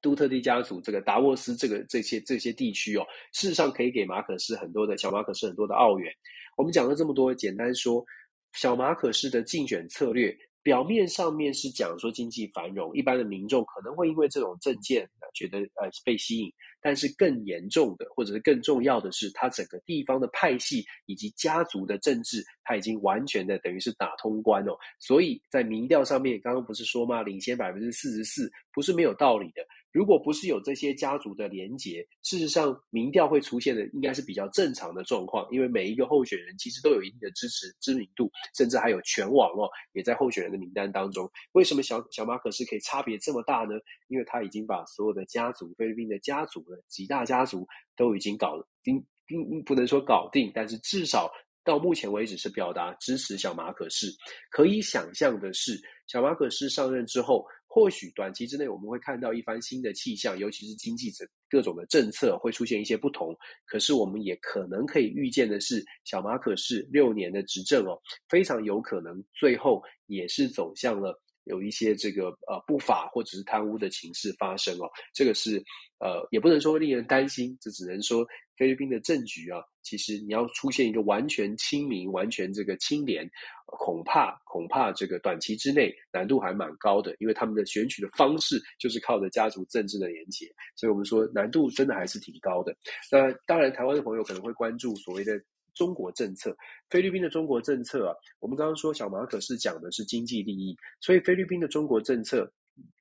[0.00, 6.12] 杜特地家族这个达沃斯这个这些这些地区哦，事实上可以给马可仕很多的小马可仕很多的澳元。
[6.56, 8.04] 我们讲了这么多，简单说，
[8.52, 10.36] 小马可仕的竞选策略。
[10.64, 16.50] 表面上面是讲说经济繁荣，一般的民众可能会因为这种政见觉得呃被吸引，
[16.80, 24.72] 但是更严重的或者是更重要的是，他整个地方的派系以及家族的政治，他已经完全的等于是打通关哦。
[24.98, 27.22] 所以在民调上面，刚刚不是说吗？
[27.22, 29.62] 领先百分之四十四，不是没有道理的。
[29.94, 41.30] 如果不是有这些家族的连结，事实上民调会出现的应该是比较正常的状况，因为每一个候选人其实都有一定的支持知名度，甚至还有全网哦，也在候选人的名单当中。
[41.52, 43.76] 为什么小小马可是可以差别这么大呢？
[44.08, 47.64] 因为他已经把所有的家族，菲律宾的家族的几大家族
[47.96, 49.00] 都已经搞定，
[49.64, 51.30] 不能说搞定，但是至少
[51.62, 54.08] 到目前为止是表达支持小马可是。
[54.50, 57.46] 可以想象的是，小马可是上任之后。
[57.74, 63.36] 或许短期之内我们会看到一番新的气象，尤其是经济的各种的政策会出现一些不同。
[63.66, 74.88] 可是我们也可能可以预见的是，小马可是六年的执政哦，非常有可能最后也是走向了有一些这个呃不法或者是贪污的情势发生哦。
[75.12, 75.60] 这个是
[75.98, 78.24] 呃也不能说令人担心，这只能说。
[78.56, 83.28] 菲律宾的政局啊，其实你要出现一个完全清明、完全这个清廉，
[83.66, 90.46] 恐怕恐怕这个短期之内难度还蛮高的，因为他们的选举的方式就是靠着家族政治的连结，
[90.76, 92.74] 所以我们说难度真的还是挺高的。
[93.10, 95.40] 那当然，台湾的朋友可能会关注所谓的
[95.74, 96.56] 中国政策，
[96.88, 102.50] 菲律宾的中国政策啊，我们刚刚说小马可是讲的是经济利益，所以菲律宾的中国政策。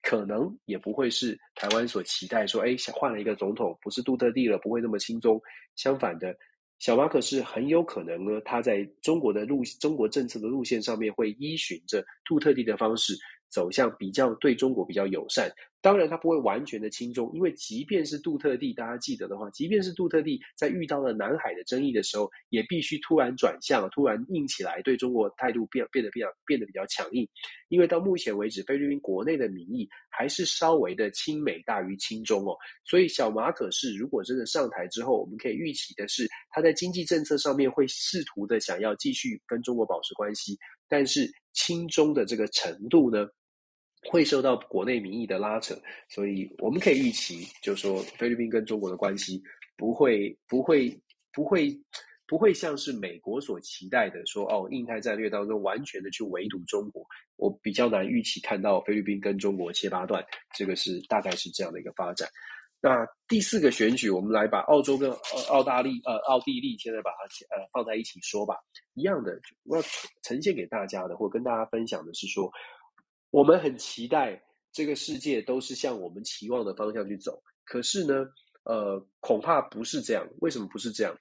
[0.04, 5.42] 可能也不会是台湾所期待说，哎，换了一个总统，不是杜特蒂了，不会那么轻松。
[5.76, 6.38] 相反的，
[6.84, 13.18] 小马可是很有可能呢，他在中国的路、中国政策的路线上面会依循着杜特地的方式，
[13.54, 15.52] 走向比较对中国比较友善。
[15.80, 27.28] 当然，他不会完全的亲中，因为即便是杜特地，大家记得的话，即便是杜特地在遇到了南海的争议的时候，也必须突然转向，突然硬起来，对中国态度变变得比较变得比较强硬。
[27.68, 32.56] 因为到目前为止，菲律宾国内的民意还是稍微的亲美大于亲中哦。
[32.86, 43.28] 所以，小马可是如果真的上台之后，我们可以预期的是，他在经济政策上面会试图的想要继续跟中国保持关系，但是亲中的这个程度呢，
[44.10, 45.76] 会受到国内民意的拉扯，
[46.10, 49.42] 所以我们可以预期，就是说菲律宾跟中国的关系
[49.78, 50.90] 不会不会
[51.32, 51.74] 不会
[52.28, 57.06] 不会像是美国所期待的说哦，印太战略当中完全的去围堵中国，
[57.38, 60.24] 我比较难预期看到菲律宾跟中国切八段，
[60.54, 62.28] 这个是大概是这样的一个发展。
[62.82, 68.56] 那第四个选举，我们来把澳洲跟澳澳大利呃奥地利现在把它呃放在一起说吧，
[68.96, 69.84] 一样的，我要
[70.22, 72.52] 呈现给大家的或跟大家分享的是说。
[73.34, 74.40] 我们很期待
[74.72, 78.28] 这个世界都是向我们期望的方向去走，可是呢，
[78.66, 80.24] 呃，恐怕不是这样。
[80.40, 81.12] 为什么不是这样？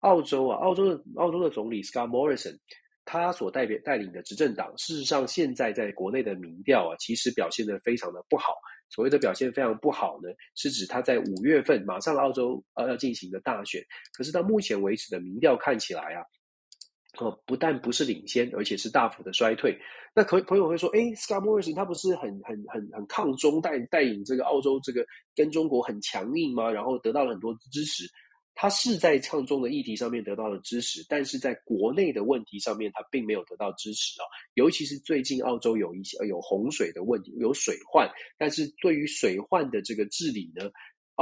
[0.00, 2.58] 澳洲啊，澳洲的澳洲的总理 Scott Morrison，
[3.06, 8.52] 他所代表带领的执政党，事实上现在在国内的民调啊，其实表现得非常的不好。
[8.90, 16.22] 所谓的表现非常不好呢，是指他在五月份马上澳洲呃要进行的大选，可是到目前为止的民调看起来啊。
[17.18, 19.78] 哦，不但不是领先，而且是大幅的衰退。
[20.14, 25.04] 那可朋友会说，哎，Scott Morrison 他不是很很很很抗中，带带领这个澳洲这个
[25.34, 26.70] 跟中国很强硬吗？
[26.70, 28.04] 然后得到了很多支持。
[28.54, 34.24] 他是在抗中的议题上面得到了支持，但是在国内的问题上面，他并没有得到支持啊。
[34.52, 38.06] 尤其是最近澳洲有一些有洪水的问题，有水患，
[38.36, 40.70] 但是对于水患的这个治理呢，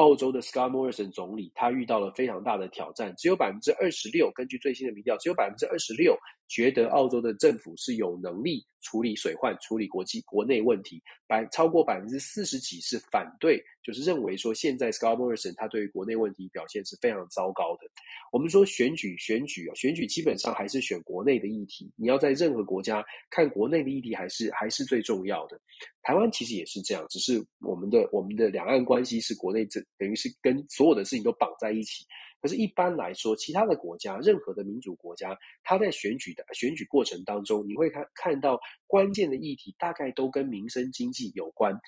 [0.01, 6.17] 澳洲的 Scott Morrison 总理，他遇到了非常大的挑战，只有百分之二十六，根据最新的民调，只有百分之二十六
[6.51, 17.87] 觉得澳洲的政府是有能力处理水患、处理国际国内问题，百超过百分之四十几是反对，就是认为说现在 Scott Morrison 他对于国内问题表现是非常糟糕的。
[18.33, 25.61] 我们说选举选举啊，选举基本上还是选国内的议题，你要在任何国家看国内的议题还是还是最重要的。
[26.03, 32.05] 台湾其实也是这样，只是我们的我们的两岸关系是国内这等于是跟所有的事情都绑在一起。
[32.41, 41.79] 可是，一般来说，其他的国家，任何的民主国家，它在选举的选举过程当中，你会看看到关键的议题大概都跟民生经济有关。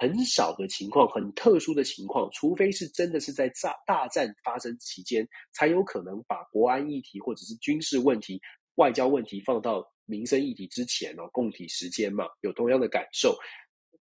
[0.00, 8.40] 很少的情况，很特殊的情况，除非是真的是在大大战发生期间，才有可能把国安议题或者是军事问题、
[8.76, 13.36] 外交问题放到民生议题之前哦，共体时间嘛，有同样的感受。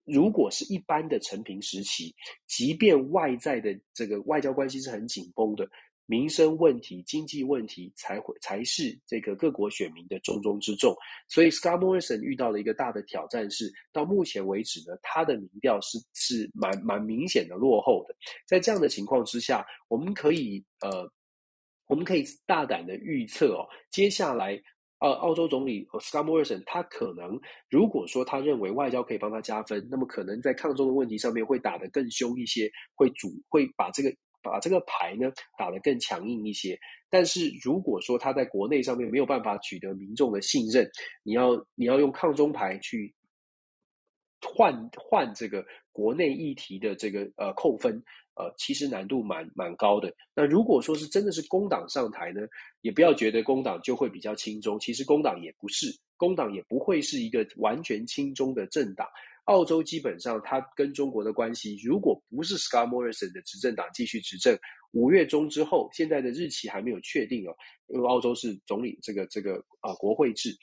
[0.03, 5.68] 如果是一般的承平时期，即便外在的这个外交关系是很紧绷的，
[6.08, 10.95] 民生问题、经济问题才会才是这个各国选民的重中之重。
[11.30, 18.16] 所以，Scott Morrison 遇到了一个大的挑战是，到目前为止呢，他的民调是是蛮蛮明显的落后的。
[18.47, 21.08] 在这样的情况之下，我们可以呃，
[21.88, 24.60] 我们可以大胆的预测哦，接下来。
[24.99, 27.39] 呃，澳洲总理 Scott Morrison，他可能
[27.70, 34.12] 如果说他认为外交可以帮他加分，那么可能在抗中的问题上面会打得更凶一些，会主会把这个
[34.50, 36.80] 把这个牌呢打得更强硬一些。
[37.10, 40.89] 但是如果说他在国内上面没有办法取得民众的信任，
[41.24, 43.14] 你要你要用抗中牌去
[44.41, 48.04] 换换这个国内议题的这个呃扣分。
[48.39, 50.14] 呃，其实难度蛮蛮高的。
[50.36, 52.41] 那如果说是真的是工党上台呢，
[52.82, 54.80] 也不要觉得工党就会比较亲中。
[54.80, 55.88] 其实工党也不是，
[56.18, 59.08] 工党也不会是一个完全亲中的政党。
[59.48, 64.58] 澳洲基本上它跟中国的关系，如果不是 Scott Morrison 的执政党继续执政，
[64.91, 67.56] 五月中之后，现在的日期还没有确定哦，
[67.88, 70.56] 因为澳洲是总理这个这个啊、呃、国会制。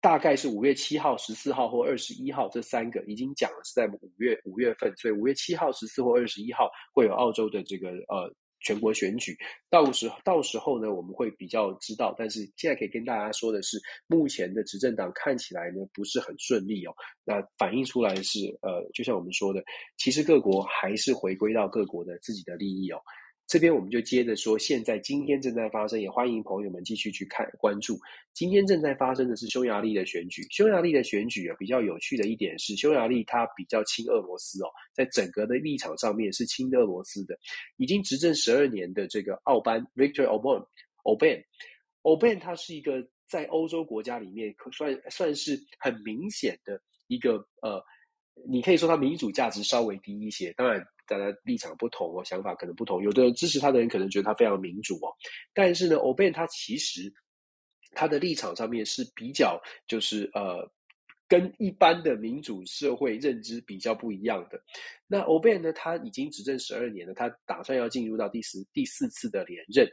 [0.00, 9.36] 大概是五月七号、十四号或二十一号这三个已经讲了是在五月五月份，所以五月七号、十四或二十一号会有澳洲的这个呃全国选举。
[9.70, 12.14] 到时到时候呢，我们会比较知道。
[12.18, 16.94] 但是现在可以跟大家说的是，目前的执政党看起来呢不是很顺利哦。
[17.24, 19.62] 那反映出来是呃，就像我们说的，
[19.96, 23.00] 其实各国还是回归到各国的自己的利益哦。
[23.48, 27.98] 这边我们就接着说，现在今天正在发生，也欢迎朋友们继续去看关注。
[28.34, 30.42] 今天正在发生的是匈牙利的选举。
[30.50, 37.38] 匈牙利的选举啊，比较有趣的一点是，匈牙利它比较亲俄罗斯哦，在整个的立场上面是亲俄罗斯的。
[37.78, 47.82] 已经执政十二年的这个奥班 Victor Orban，Orban，Orban，他是一个在欧洲国家里面可算算是很明显的一个呃，
[48.46, 50.86] 你可以说他民主价值稍微低一些，当然。
[51.08, 53.02] 大家立场不同哦，想法可能不同。
[53.02, 55.08] 有的人支持他的人可能觉得他非常民主哦，
[55.54, 57.12] 但是呢，Orbán 他其实
[57.92, 60.70] 他的立场上面是比较就是呃，
[61.26, 64.62] 跟一般的民主社会认知比较不一样的。
[65.06, 69.88] 那 Orbán 呢，他已经执政十二年了，他打算要进入到第十第四次的连任。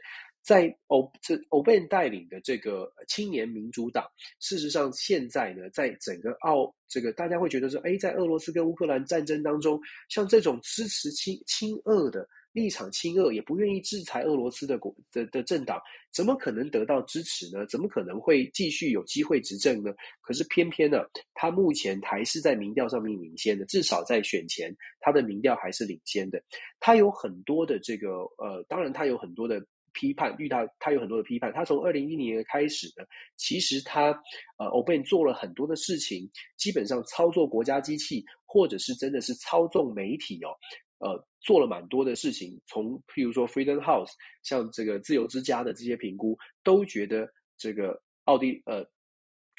[0.46, 4.06] 在欧这欧贝带领的这个青年民主党，
[4.38, 15.80] 事实上现在呢，在整个澳这个大家会觉得说，哎，在俄罗斯跟乌克兰战争当中，像这种支持亲亲俄的立场亲俄，也不愿意制裁俄罗斯的国的的政党，
[16.12, 17.66] 怎么可能得到支持呢？
[17.66, 19.92] 怎么可能会继续有机会执政呢？
[20.20, 20.98] 可是偏偏呢，
[21.34, 26.40] 他目前还是在民调上面领先的，至少在选前，他的民调还是领先的。
[26.78, 29.60] 他有很多的这个呃，当然他有很多的。
[29.98, 33.04] 批判遇到他有很多的批判，他从二零一零年开始呢，
[33.36, 34.10] 其实他
[34.58, 40.52] 呃欧贝做了很多的事情，基本上操作国家机器，或者是真的是操纵媒体哦，
[40.98, 42.60] 呃做了蛮多的事情。
[42.66, 47.26] 从譬如说 Freedom House，像这个自由之家的这些评估，都觉得
[47.56, 48.84] 这个奥地呃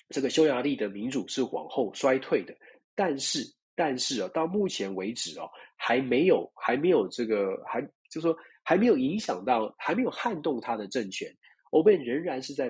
[0.09, 2.55] 这个匈牙利的民主是往后衰退的。
[2.93, 3.41] 但是
[3.75, 7.81] 但是啊，到目前为止哦，还没有还没有这个还
[8.11, 8.37] 就是说。
[8.67, 11.33] 还没有影响到，还没有撼动他的政权。
[11.71, 12.69] 欧贝仍然是在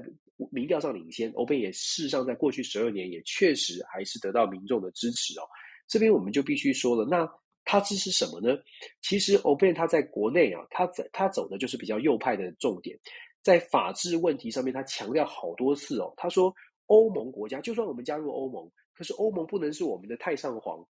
[0.52, 1.32] 民调上领先。
[1.32, 5.43] 欧贝也事实上在过去十二年也确实还是得到民众的支持哦。
[5.88, 7.28] 这边我们就必须说了，那
[7.66, 8.56] 他支持什么呢？
[9.02, 12.95] 其实欧贝他在国内啊，他在他走的就是比较右派的重点，
[13.41, 16.14] 在法治问题上面，他强调好多次哦。
[16.16, 16.54] 他说，
[16.86, 20.86] 欧盟国家就算我们加入欧盟，可是欧盟不能是我们的太上皇。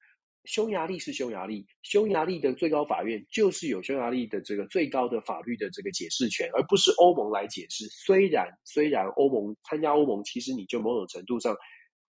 [0.47, 7.85] 匈牙利是匈牙利，匈牙利的最高法院就是有匈牙利的这个最高的法律的这个解释权，而不是欧盟来解释。
[7.89, 11.55] 虽然虽然欧盟参加欧盟，其实你就某种程度上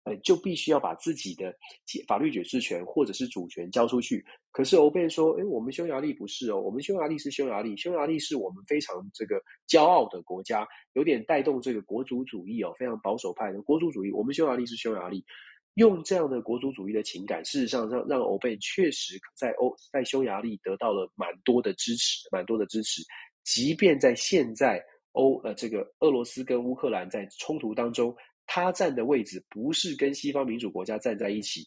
[0.05, 1.55] 呃，就必须要把自己的
[1.85, 4.25] 解法律解释权或者是主权交出去。
[4.51, 14.11] 可是欧贝说，诶，我们匈牙利不是哦，我们匈牙利是匈牙利，匈牙利是我们非常这个骄傲的国家，有点带动这个国族主义哦，非常保守派的国族主义。
[14.11, 15.23] 我们匈牙利是匈牙利，
[15.81, 23.03] 用这样的国族主义的情感，事实上让让欧贝确实在欧在匈牙利得到了蛮多的支持，蛮多的支持。
[23.45, 24.81] 即便在现在
[25.13, 28.15] 欧呃这个俄罗斯跟乌克兰在冲突当中。
[28.53, 31.63] 他站的位置不是跟西方民主国家站在一起，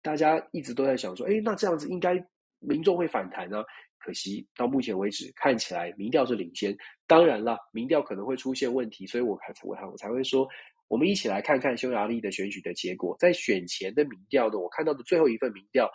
[0.00, 2.14] 大家一直都在想说，诶，那这样子应该
[2.58, 3.62] 民众会反弹啊。
[3.98, 6.74] 可惜到目前为止，看起来民调是领先。
[7.06, 10.48] 当然了，民调可能会出现问题，所以我才我我才会说，
[10.92, 13.16] 我们一起来看看匈牙利的选举的结果。
[13.18, 15.90] 在选前的民调呢，我看到的最后一份民调，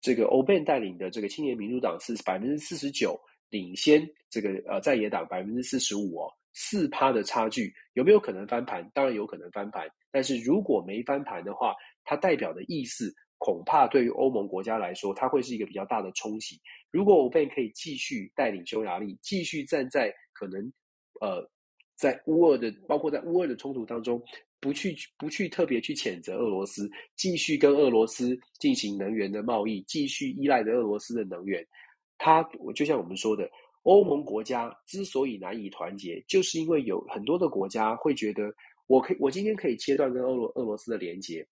[0.00, 3.14] 这个欧贝带领的这个青年民主党是百分之四十九，
[3.50, 6.32] 领先这个呃在野党百分之四十五哦。
[6.54, 8.90] 四趴的差距有没有可能翻盘？
[8.94, 16.58] 当然有可能翻盘，但是如果没翻盘的话，它代表的意思恐怕对于欧盟国家来说，它会是一个比较大的冲击。
[16.90, 20.72] 如果欧贝可以继续带领匈牙利，继续站在可能
[21.20, 21.46] 呃
[21.98, 24.22] 在乌俄的，包括在乌俄的冲突当中，
[24.60, 31.66] 不去不去特别去谴责俄罗斯，继续跟俄罗斯进行能源的贸易，继续依赖着俄罗斯的能源，
[32.16, 33.50] 它我就像我们说的。
[33.84, 38.52] 欧盟国家之所以难以团结，就是因为有很多的国家会觉得，
[38.86, 41.46] 我可以，我今天可以切断跟俄罗俄罗斯的连接，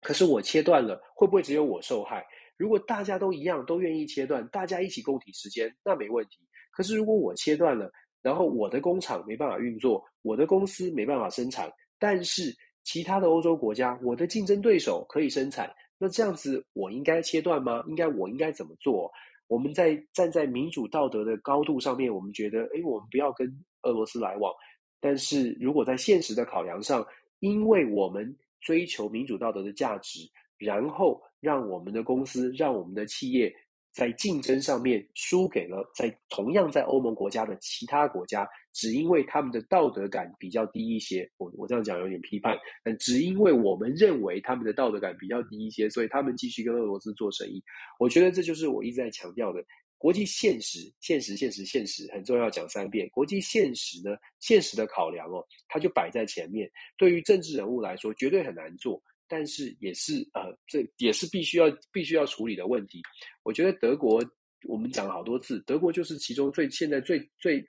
[0.00, 2.24] 可是我切断了，会不会只有我受害？
[2.56, 6.38] 如果大家都一样，都愿意切断，大家一起共体时间，那没问题。
[6.70, 7.90] 可是如果我切断了，
[8.26, 17.84] 然后我的工厂没办法运作，我的公司没办法生产，但是其他的欧洲国家，我的竞争对手可以生产，那这样子我应该切断吗？
[17.86, 19.08] 应该我应该怎么做？
[19.46, 23.46] 我们在站在民主道德的高度上面，我们觉得，诶，我们不要跟
[23.82, 24.52] 俄罗斯来往。
[24.98, 27.06] 但是如果在现实的考量上，
[27.38, 30.18] 因为我们追求民主道德的价值，
[30.58, 33.54] 然后让我们的公司、让我们的企业。
[33.96, 41.26] 在竞争上面输给了在同样在欧盟国家的其他国家，只因为他们的道德感比较低一些。
[41.38, 42.54] 我我这样讲有点批判，
[42.84, 47.64] 但只因为我们认为他们的道德感比较低一些，所以他们继续跟俄罗斯做生意。
[47.98, 49.64] 我觉得这就是我一直在强调的
[49.96, 53.08] 国际现实，现实，现实，现实很重要，讲三遍。
[53.08, 56.70] 国际现实呢，现实的考量哦，它就摆在前面。
[56.98, 59.02] 对于政治人物来说，绝对很难做。
[59.28, 63.02] 但是也是呃，这也是必须要必须要处理的问题。
[63.42, 64.22] 我觉得德国，
[64.68, 67.64] 我们讲了好多次，德国就是其中最现在最最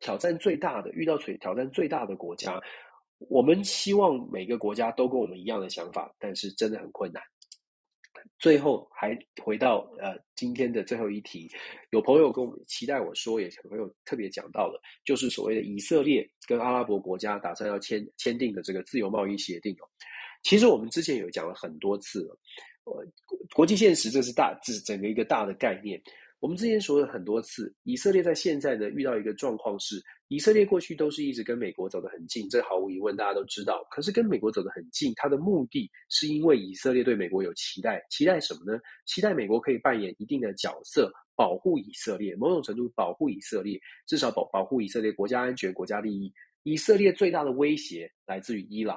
[0.00, 2.60] 挑战最大的，遇到最挑战最大的国家。
[3.18, 7.22] 我们希望每个国家都跟我们一样的想法，但是真的很困难。
[8.38, 11.48] 最后还回到呃今天的最后一题，
[11.90, 19.88] 有朋友跟我期待我说，也有朋友特别讲到了，就是所谓的以色列跟阿拉伯国家打算要签签订的这个自由贸易协定哦。
[20.46, 22.38] 其实我们之前有讲了很多次了，
[22.84, 23.04] 呃，
[23.52, 26.00] 国际现实这是大，这是整个一个大的概念。
[26.38, 33.84] 我们之前说了很多次，以色列在现在呢遇到一个状况是，以色列过去都是一直跟美国走得很近，这毫无疑问大家都知道。
[33.90, 38.78] 可是跟美国走得很近，它的目的是因为以色列对美国有期待，期待什么呢？
[39.04, 46.32] 期待美国可以扮演一定的角色，保护以色列，某种程度保护以色列，至少保保护以色列国家安全、国家利益。
[46.62, 48.96] 以色列最大的威胁来自于伊朗。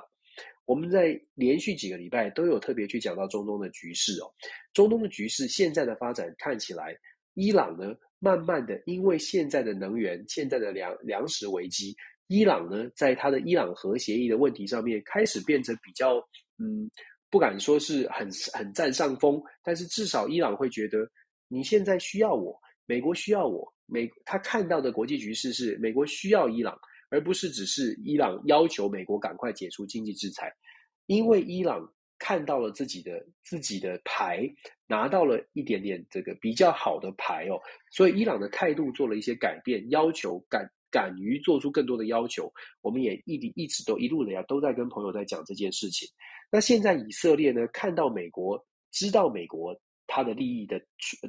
[0.70, 4.32] 我们在连续几个礼拜都有特别去讲到中东的局势哦，
[4.72, 6.96] 中东的局势现在的发展看起来，
[7.34, 11.96] 伊朗呢，慢慢的因为现在的能源、现在的粮粮食危机，
[12.28, 16.18] 伊朗呢，在它的伊朗核协议的问题上面开始变成比较，
[16.60, 16.88] 嗯，
[17.32, 21.00] 不敢说是很很占上风，但是至少伊朗会觉得
[21.48, 22.56] 你现在需要我，
[22.86, 26.80] 美国需要我，美他看到的国际局势是美国需要伊朗。
[27.10, 30.54] 而不是只是伊朗要求美国赶快解除经济制裁，
[31.08, 34.48] 因为伊朗看到了自己的自己的牌，
[34.88, 37.60] 拿到了一点点这个比较好的牌哦，
[37.92, 42.52] 所以伊朗的态度做了一些改变，要求敢敢于做出更多的要求。
[42.82, 46.08] 我们也一一直都一路的呀都在跟朋友在讲这件事情。
[46.52, 49.80] 那现在以色列呢，看到美国，知道美国
[50.10, 50.82] 他的利益的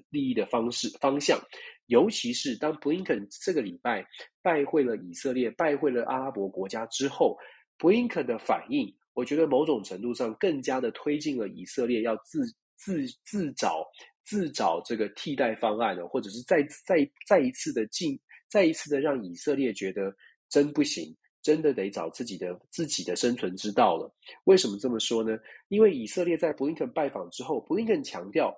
[0.09, 1.39] 利益的方式方向。
[1.86, 4.05] 尤其是当布林肯这个礼拜
[4.43, 7.36] 拜会了以色列、拜会了阿拉伯国家之后，
[7.77, 12.43] 布林肯的反应，我觉得某种程度上更加的推进了以色列要自
[12.77, 13.85] 自自找
[14.24, 18.16] 自找这个替代方案了，或者是再再再一次的进，
[18.48, 20.15] 再一次的让以色列觉得
[20.48, 21.12] 真不行，
[21.43, 24.09] 真的得找自己的自己的生存之道了。
[24.44, 25.36] 为什么这么说呢？
[25.69, 28.57] 因为以色列在布林肯拜访之后，布林肯强调，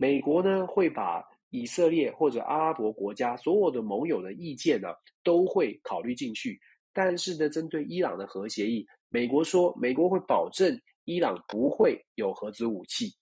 [0.00, 1.22] 美国呢会把。
[1.52, 4.86] 以色列或者阿拉伯国家所有的盟友的意见呢，
[5.24, 6.56] 都会考虑进去。
[6.92, 13.12] 但是呢，针对伊朗的核协议，美国说美国会保证伊朗不会有核子武器。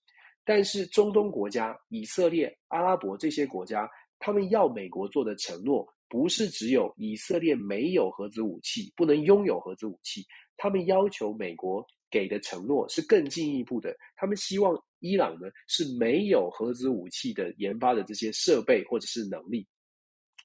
[0.45, 3.89] 但是中东国家以色列、阿拉伯这些国家，
[4.19, 10.23] 他们要美国做的承诺，不是只有以色列没有核子武器，不能拥有核子武器。
[10.59, 19.67] 他们要求美国给的承诺是更进一步的，他们希望伊朗呢是没有核子武器的研发的这些设备或者是能力。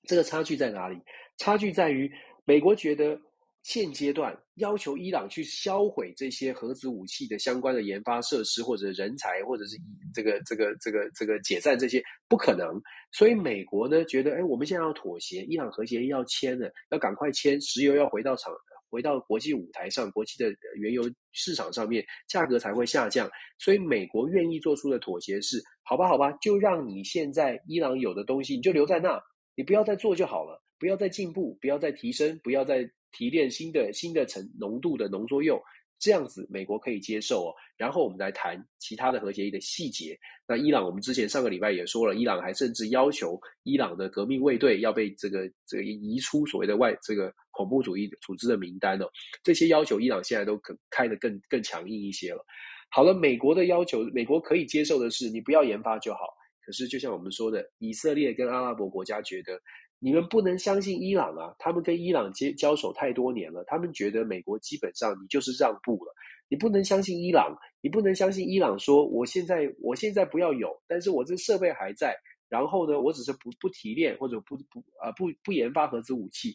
[0.07, 0.97] 这个差距在哪里？
[1.37, 2.11] 差距在于
[2.45, 3.19] 美国觉得。
[3.63, 9.77] 现阶段要求伊朗去销毁这些核子武器的相关的研发设施或者人才，或者是
[10.13, 12.77] 这个这个这个这个解散这些不可能，
[13.13, 18.53] 所以美国呢觉得，哎，我们现在要妥协，伊朗核协议要签了，要赶快签，石油要回到场，
[18.93, 21.01] 回到国际舞台上，国际的原油
[21.31, 23.27] 市场上面，价格才会下降。
[23.57, 29.19] 所以美国愿意做出的妥协是，好吧，好吧，就让你现在伊朗有的东西，你就留在那，
[29.55, 32.87] 你不要再做就好了，不要再进步，不要再提升，不要再。
[33.15, 35.61] 提炼新的新的成浓度的浓缩铀，
[35.99, 37.53] 这样子美国可以接受哦。
[37.77, 40.17] 然后我们来谈其他的核协议的细节。
[40.47, 49.07] 那伊朗，我们之前上个礼拜也说了，伊朗还甚至要求伊朗的革命卫队要被这个这个移出所谓的外这个恐怖主义组织的名单哦。
[49.43, 52.43] 这些要求伊朗现在都可开得更更强硬一些了。
[52.91, 56.19] 好了，美国的要求，美国可以接受的是你不要研发就好。
[56.65, 59.57] 可是就像我们说的，以色列跟阿拉伯国家觉得。
[59.99, 61.55] 你们不能相信伊朗啊！
[61.57, 66.13] 他们跟伊朗接交手太多年了，他们觉得美国基本上你就是让步了。
[66.49, 72.13] 你不能相信伊朗，你不能相信伊朗说我现在我现在不要有，但是我这设备还在。
[72.49, 76.53] 然后呢，我只是不不提炼或者不不啊不不研发核子武器。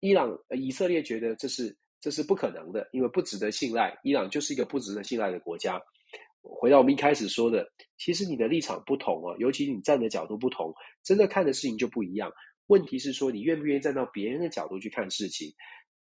[0.00, 3.96] 伊朗以色列觉得这是这是不可能的，因为不值得信赖。
[4.02, 5.80] 伊朗就是一个不值得信赖的国家。
[6.42, 7.64] 回到我们一开始说的，
[7.98, 12.32] 其实你的立场不同啊，尤其你站的角度不同，真的看的事情就不一样。
[12.66, 15.52] 问题是说，你愿不愿意站到别人的角度去看事情？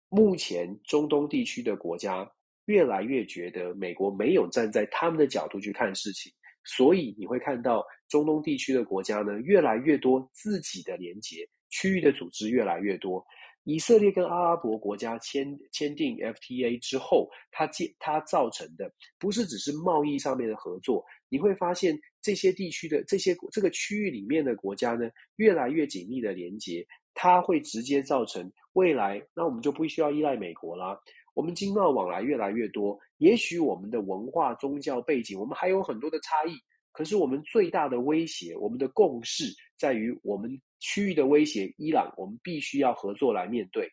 [0.08, 2.28] 目前中东地区的国家
[2.66, 6.32] 越来越觉得美国没有站在他们的角度去看事情，
[6.64, 13.24] 所以你会看到中东地区的国家呢，越来越多自己的连结，区域的组织越来越多。
[13.64, 30.98] 以色列跟阿拉伯国家签签订 FTA 之后，它建它造成的不是只是贸易上面的合作，你会发现这些地区的这些这个区域里面的国家呢，越来越紧密的连接，它会直接造成未来，那我们就不需要依赖美国啦。
[31.34, 36.54] 我们经贸往来越来越多，也许我们的文化、宗教背景，我们还有很多的差异。
[36.92, 39.46] 可是我们最大的威胁，我们的共识
[39.76, 43.90] 在于我们区域的威胁，伊朗，我们必须要合作来面对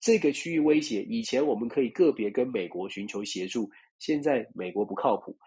[0.00, 1.04] 这个区域威胁。
[1.04, 3.70] 以前我们可以个别跟美国寻求协助，
[4.00, 5.38] 现在美国不靠谱。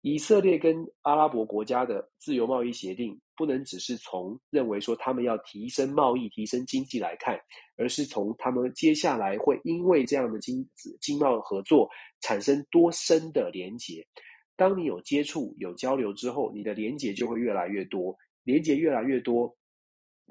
[0.00, 7.38] 以色列跟阿拉伯国家的自由贸易协定，不能只是从认为说他们要提升贸易、提升经济来看，
[7.76, 10.68] 而是从他们接下来会因为这样的经
[11.00, 11.88] 经贸合作
[12.20, 14.04] 产生多深的连结。
[14.56, 19.56] 当你有接触、有交流之后，你的连结就会越来越多，连结越来越多，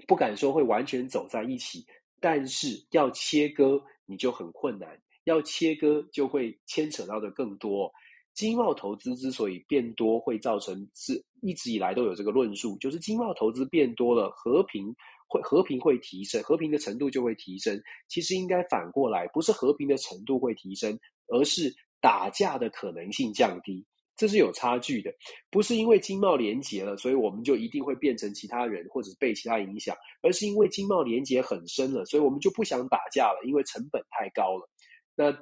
[0.07, 1.85] 不敢说会完全走在一起，
[2.19, 7.91] 但是要切割你就很困难，要切割就会牵扯到的更多。
[8.33, 14.95] 经贸投资之所以变多，会造成是一直以来都有这个论述，就是经贸投资变多了，和平
[15.27, 17.77] 会和平会提升，和平的程度就会提升。
[18.07, 20.97] 其实应该反过来，不是和平的程度会提升，
[21.27, 23.85] 而是打架的可能性降低。
[24.21, 25.11] 这是有差距的，
[25.49, 34.69] 不是因为经贸连结了，所以我们就一定会变成其他人或者被其他影响，而是因为经贸连结很深了，所以我们就不想打架了，因为成本太高了。
[35.15, 35.35] 那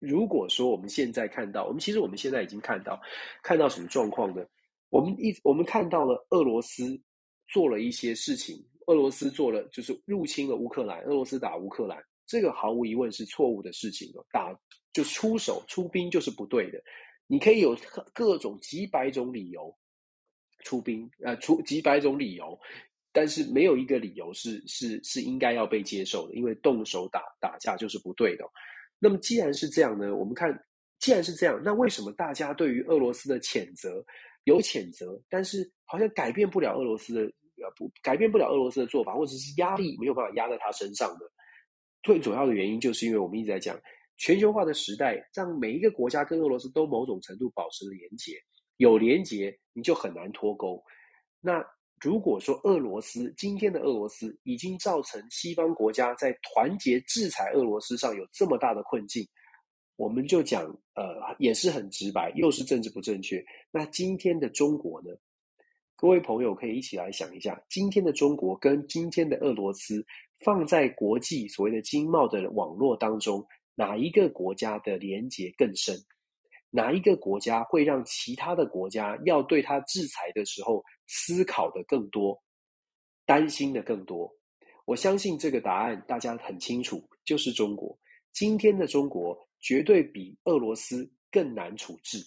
[0.00, 3.00] 如果说我们现在看到，我们其实我们现在已经看到，
[3.44, 4.44] 看到什么状况呢？
[4.88, 7.00] 我们一我们看到了俄罗斯
[7.46, 11.96] 做了一些事情，俄罗斯做了就是入侵了乌克兰，俄罗斯打乌克兰，
[12.26, 14.52] 这个毫无疑问是错误的事情，打
[14.92, 16.82] 就出手出兵就是不对的。
[17.28, 17.76] 你可以有
[18.12, 19.76] 各种几百种理由
[20.60, 22.58] 出兵，呃，出几百种理由，
[23.12, 28.44] 但是没有一个理由是是是应该要被接受的，因为动手打打架就是不对的。
[28.98, 30.56] 那么既然是这样呢，我们看，
[31.00, 34.04] 既然是这样，那为什么大家对于俄罗斯的谴责
[34.44, 41.26] 有谴责，但是好像改变不了俄罗斯的呃不改变不了俄罗斯的做法，或者是压力没有办法压在他身上呢？
[42.02, 43.76] 最主要的原因就是因为我们一直在讲。
[44.16, 48.32] 全球化的时代，让每一个国家跟俄罗斯都某种程度保持了连结。
[48.78, 50.82] 有连结，你就很难脱钩。
[51.40, 51.64] 那
[51.98, 59.26] 如果说俄罗斯今天的俄罗斯已经造成西方国家在团结制裁俄罗斯上有这么大的困境，
[59.96, 60.64] 我们就讲，
[60.94, 63.42] 呃，也是很直白，又是政治不正确。
[63.70, 65.08] 那今天的中国呢？
[65.98, 70.04] 各位朋友可以一起来想一下，今天的中国跟今天的俄罗斯
[70.44, 73.42] 放在国际所谓的经贸的网络当中。
[73.76, 75.96] 哪一个国家的连结更深？
[76.70, 82.36] 哪一个国家会让其他的国家要对他制裁的时候思考的更多，
[83.24, 84.30] 担心的更多？
[84.84, 87.96] 我相信这个答案大家很清楚，就是中国。
[88.32, 92.18] 今天的中国绝对比俄罗斯更难处置。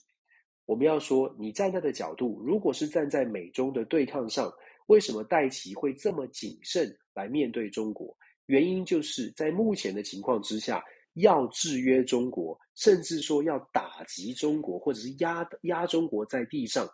[0.66, 4.52] 我们要说，你站在的角度，如果是站在美中的对抗上，
[4.88, 8.16] 为什么戴琪会这么谨慎来面对中国？
[8.48, 16.88] 原因就是在目前的情况之下，要制约中国，甚至说要打击中国，或者是压压中国在地上，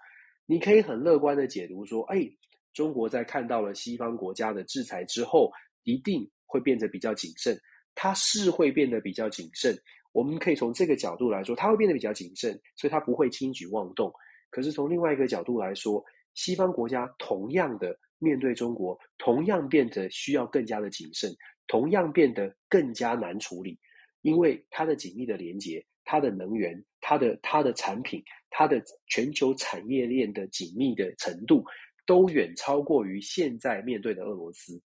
[0.46, 2.30] 你可以很乐观的解读说，哎，
[2.74, 5.52] 中国在看到了西方国家的制裁之后，
[5.84, 7.58] 一定会变得比较谨慎。
[7.98, 9.74] 它是会变得比较谨慎。
[10.12, 14.12] 我们可以从这个角度来说，它会变得比较谨慎，所以它不会轻举妄动。
[14.50, 21.34] 可是从另外一个角度来说，西方国家同样的面对中国，同样变得需要更加的谨慎，
[21.68, 23.80] 同样变得更加难处理，
[24.26, 31.64] 因为它的紧密的连接，它的能源，它的它的产品，它的全球产业链的紧密的程度，
[32.08, 34.82] 都远超过于现在面对的俄罗斯。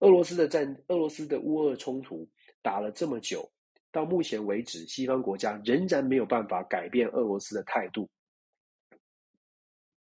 [0.00, 2.28] 俄罗斯的战，俄罗斯的乌俄冲突
[2.60, 3.50] 打了这么久。
[3.90, 8.06] 到目前为止，西方国家仍然没有办法改变俄罗斯的态度。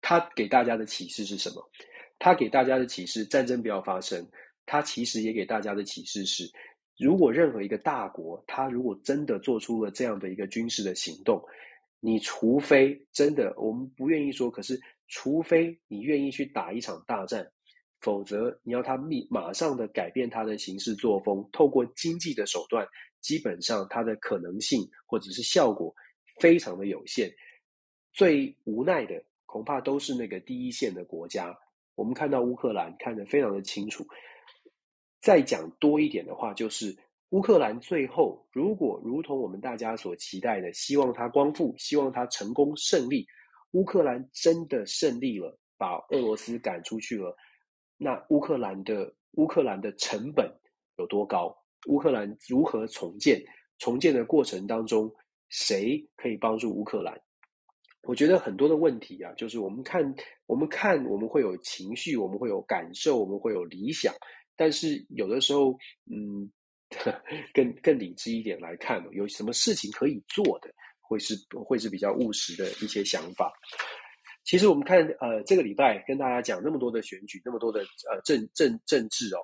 [0.00, 1.62] 他给大家的启示是什么？
[2.18, 4.26] 他给大家的启示，战争不要发生。
[4.64, 6.50] 他其实也给大家的启示是，
[6.98, 11.42] 如果任何一个大国，他如果真的做出了这样的一个军事的行动，
[12.00, 17.48] 你除非真的，我们不愿意说，可是除非你愿意去打一场大战，
[18.00, 22.86] 否则你要他立马上的改变他的行事作风，透过经济的手段。
[23.20, 25.92] 基本上，它的可能性或者是效果
[26.38, 27.28] 非常的有限。
[28.12, 31.52] 最无奈的，恐怕都是那个第一线的国家。
[31.96, 34.06] 我们看到乌克兰看得非常的清楚。
[35.20, 36.96] 再讲多一点的话，就是
[37.30, 43.26] 乌克兰最后如果如同我们大家所期待的，希望它光复，希望它成功胜利，
[43.72, 47.36] 乌克兰真的胜利了，把俄罗斯赶出去了，
[47.96, 50.50] 那乌克兰的乌克兰的成本
[50.96, 51.54] 有多高？
[51.86, 53.42] 乌克兰如何重建？
[53.78, 55.08] 重建的过程当中，
[55.50, 57.20] 谁可以帮助乌克兰？
[58.02, 60.14] 我觉得很多的问题啊，就是我们看，
[60.46, 64.12] 我们看，我们会有情绪，我们会有感受，我们会有理想，
[64.58, 65.72] 但是有的时候，
[66.10, 66.50] 嗯，
[67.54, 70.68] 更更理智一点来看，有什么事情可以做的，
[71.00, 73.52] 会是会是比较务实的一些想法。
[74.44, 77.80] 其实我们看，呃，这个礼拜跟大家讲那么多的选举，那么多的
[78.10, 79.38] 呃政政政治哦。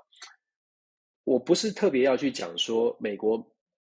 [1.24, 3.42] 我不是特别要去讲说美国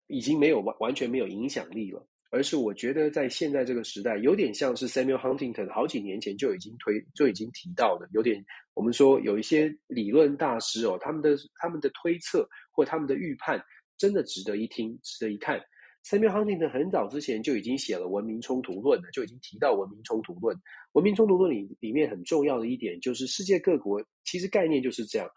[0.07, 8.45] 已经没有完完全没有影响力了，而是我觉得在现在这个时代，有点像是 Samuel Huntington 好几年前就已经推就已经提到的，有点
[8.75, 13.63] 我们说有一些理论大师哦，他们的他们的推测或他们的预判
[13.97, 15.61] 真的值得一听，值得一看。
[16.05, 20.57] Samuel Huntington 很早之前就已经写了《文明冲突论》了，就已经提到文明冲突论。
[20.93, 25.29] 文明冲突论里里面很重要的一点就是，世界各国其实概念就是这样。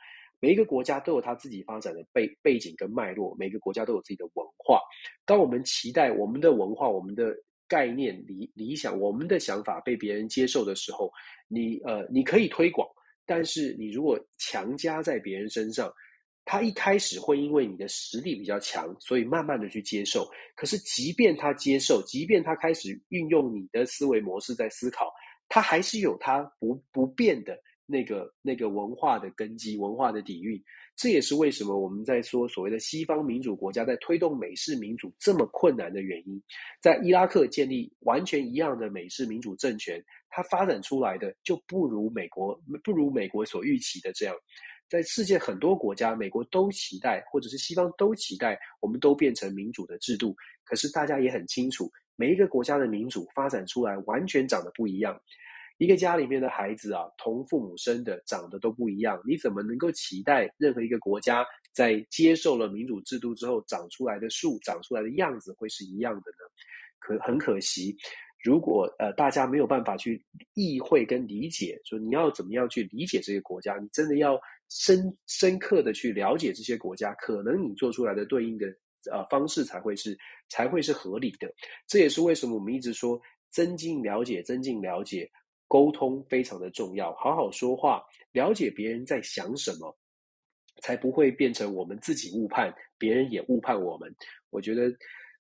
[0.42, 4.82] 每一个国家都有它自己发展的背背景跟脉络，每个国家都有自己的文化。
[5.24, 7.34] 当我们期待我们的文化、我们的
[7.68, 11.12] 概念、理理想、我们的想法被别人接受的时候，
[11.48, 12.88] 你呃，你可以推广，
[13.26, 15.94] 但是你如果强加在别人身上，
[16.44, 20.28] 他一开始会因为你的实力比较强，所以慢慢的去接受。
[20.56, 25.14] 可是，即便他接受，即便他开始运用你的思维模式在思考，
[25.48, 27.56] 他还是有他不不变的。
[27.86, 30.62] 那个那个文化的根基、文化的底蕴，
[30.96, 36.42] 这也是为什么我们在说所谓的西方民主国家在推动美式民主这么困难的原因。
[36.82, 44.36] 在伊拉克建立完全一样的美式民主政权，它发展出来的就不如美国，不如美国所预期的这样。
[44.90, 50.36] 在世界很多国家，美国都期待，或者是西方都期待，我们都变成民主的制度。
[50.66, 55.18] 可是大家也很清楚，每一个国家的民主发展出来完全长得不一样。
[55.82, 59.20] 一个家里面的孩子啊，同父母生的，长得都不一样。
[59.26, 61.44] 你怎么能够期待任何一个国家
[61.74, 66.46] 在接受了民主制度之后，长出来的树、长出来的样子会是一样的呢？
[67.00, 67.98] 可很可惜，
[68.44, 74.40] 如果呃大家没有办法去意会跟理解，说你要怎么样去理解这个国家，你真的要
[74.70, 78.68] 深深刻的去了解这些国家，可能你做出来的对应的
[79.12, 80.16] 呃方式才会是
[80.48, 81.52] 才会是合理的。
[81.88, 85.28] 这也是为什么我们一直说增进了解，增进了解。
[85.72, 88.04] 沟通非常的重要，好好说话，
[88.34, 89.98] 了解别人在想什么，
[90.82, 94.14] 才不会变成我们自己误判，别人也误判我们。
[94.50, 94.94] 我觉得，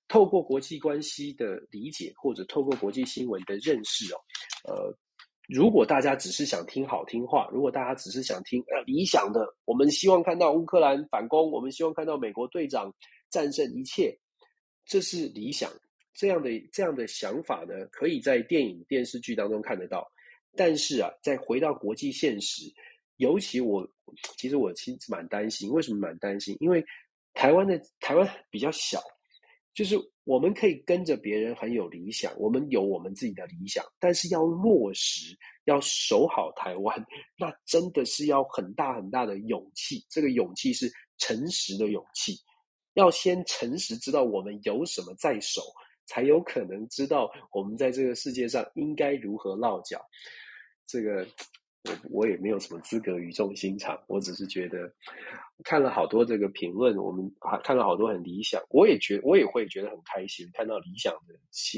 [0.08, 4.18] 透过国际关系的理解，或者透过国际新闻的认识哦，
[4.70, 4.98] 呃，
[5.50, 12.90] 如果大家只是想听好听话，如果大家只是想听呃理想的，我们希望看到乌克兰反攻，我们希望看到美国队长
[13.30, 14.18] 战胜一切，
[14.86, 15.70] 这是理想。
[16.14, 20.10] 这样的这样的想法呢，可以在电影电视剧当中看得到。
[20.56, 22.64] 但是啊，再回到国际现实，
[23.18, 23.88] 尤其我
[24.38, 26.56] 其实我其实蛮担心，为什么蛮担心？
[26.60, 26.84] 因为
[27.34, 29.02] 台湾的台湾比较小，
[29.74, 29.96] 就是
[30.26, 37.06] 我们可以跟着别人很有理想，我们有我们自己的理想，但是要落实，要守好台湾，
[37.38, 40.06] 那真的是要很大很大的勇气。
[40.10, 42.36] 这个勇气是诚实的勇气，
[42.96, 45.62] 要先诚实知道我们有什么在手，
[46.12, 50.06] 才有可能知道我们在这个世界上应该如何落脚。
[50.86, 51.26] 这个
[51.86, 54.94] 我我也没有什么资格语重心长，我只是觉得
[55.64, 61.34] 看了好多这个评论，我们还看了好多很理想，我也觉我也会觉得很开心，看到理想的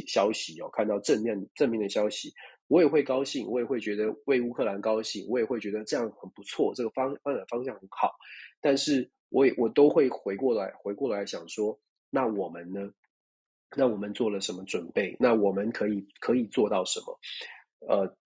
[0.07, 2.33] 消息哦，看到正面正面的消息，
[2.69, 8.11] 我也会高兴，我也会觉得为乌克兰高兴，我也会觉得这样很不错，这个方发展方向很好，
[8.59, 11.79] 但是我也我都会回过来回过来想说，
[12.09, 12.91] 那我们呢？
[13.75, 15.15] 那我们做了什么准备？
[15.19, 17.19] 那我们可以可以做到什么？
[17.87, 18.17] 呃。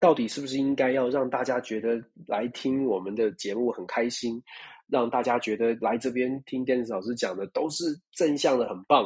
[0.00, 4.40] 到底是不是应该要让大家觉得来听我们的节目很开心，
[4.86, 9.04] 让大家觉得来这边听电视老师讲的都是正向的，很棒，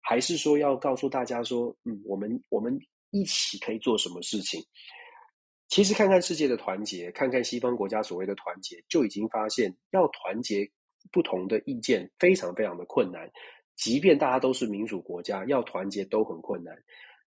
[0.00, 2.78] 还是说要告诉大家说，嗯，我们我们
[3.10, 4.64] 一起可以做什么事情？
[5.66, 10.70] 其实看看世界的团结，看看西方国家所谓的团结，就已经发现要团结
[11.10, 13.28] 不同的意见非常非常的困难。
[13.78, 16.76] 即便大家都是民主国家，要团结都很困难。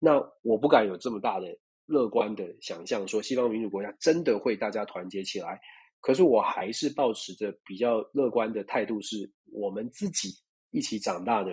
[0.01, 1.47] 那我不敢有这么大的。
[1.91, 5.59] 乐观的想象说，西方民主国家真的会大家团结起来，
[6.03, 10.29] 可是我还是抱持着比较乐观的态度，是我们自己
[10.71, 11.53] 一起长大的，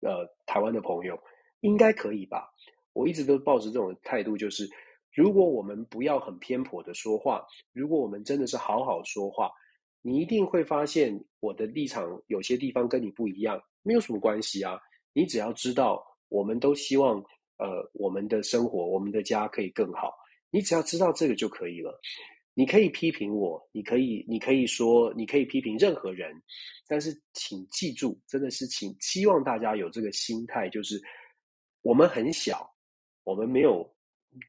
[0.00, 1.18] 呃，台湾的朋友
[1.60, 2.52] 应该可以吧？
[2.92, 4.68] 我一直都抱持这种态度，就是
[5.14, 7.42] 如果我们不要很偏颇的说话，
[7.72, 9.50] 如果我们真的是好好说话，
[10.02, 14.78] 你一定会发现我的立场有些地方跟你不一样，没有什么关系啊，
[15.12, 17.22] 你只要知道，我们都希望。
[17.58, 20.12] 呃，我们的生活，我们的家可以更好。
[20.50, 21.96] 你只要知道这个就可以了。
[22.54, 26.34] 你可以批评我，你可以，你可以说，你可以批评任何人，
[26.88, 31.00] 但是请记住，真的是请希望大家有这个心态，就是
[31.82, 32.68] 我们很小，
[33.22, 33.88] 我们没有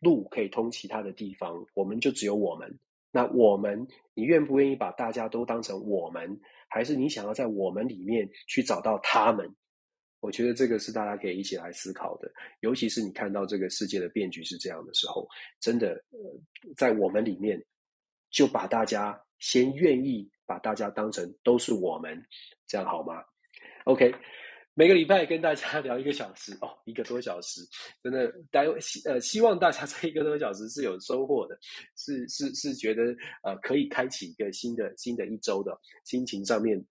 [0.02, 2.80] 路可以通其他的地方，我们就只有我们。
[3.12, 6.36] 那我们，你愿不愿意把大家都当成我们，
[6.74, 9.48] 还是你想要在我们里面去找到他们？
[10.22, 12.32] 我觉得这个是大家可以一起来思考的，
[12.62, 15.28] 尤其是你看到这个世界的变局是这样的时候，
[15.60, 16.18] 真的，呃，
[16.76, 17.64] 在我们里面
[18.32, 22.26] 就把大家先愿意把大家当成都是我们，
[22.66, 23.22] 这样好吗
[23.84, 24.16] ？OK，
[24.76, 27.62] 每个礼拜跟大家聊一个小时 哦，一个多小时，
[28.02, 31.58] 真的，待希呃希望大家这一个多小时是有收获的，
[31.96, 33.04] 是是是觉得
[33.44, 36.84] 呃可以开启一个新的新的一周的心情上面。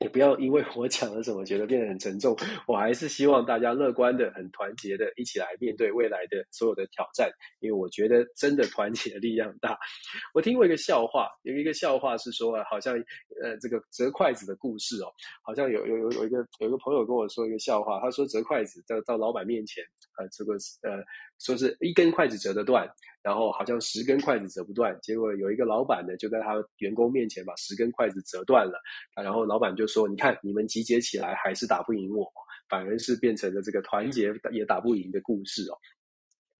[0.00, 2.34] 也不要因为我讲了什么觉得变得很沉重，
[2.66, 7.30] 我还是希望大家乐观的、很团结的，一起来面对未来的所有的挑战。
[7.60, 9.78] 因为我觉得真的团结的力量大。
[10.32, 12.96] 我听过一个笑话，有一个笑话是说，好像
[13.42, 15.12] 呃这个折筷子的故事哦，
[15.42, 19.84] 好像有有有有一个有一个朋友跟我说一个笑话，他说折筷子到到老板面前，
[20.16, 21.04] 呃这个呃
[21.40, 22.88] 说是一根筷子折得断。
[23.22, 28.80] 然后好像十根筷子折不断，结果有一个老板呢，就在他员工面前把十根筷子折断了。
[29.22, 32.26] 然后老板就说：“你看，你们集结起来还是打不赢我，
[32.66, 35.76] 反而是变成了这个团结也打不赢的故事哦。”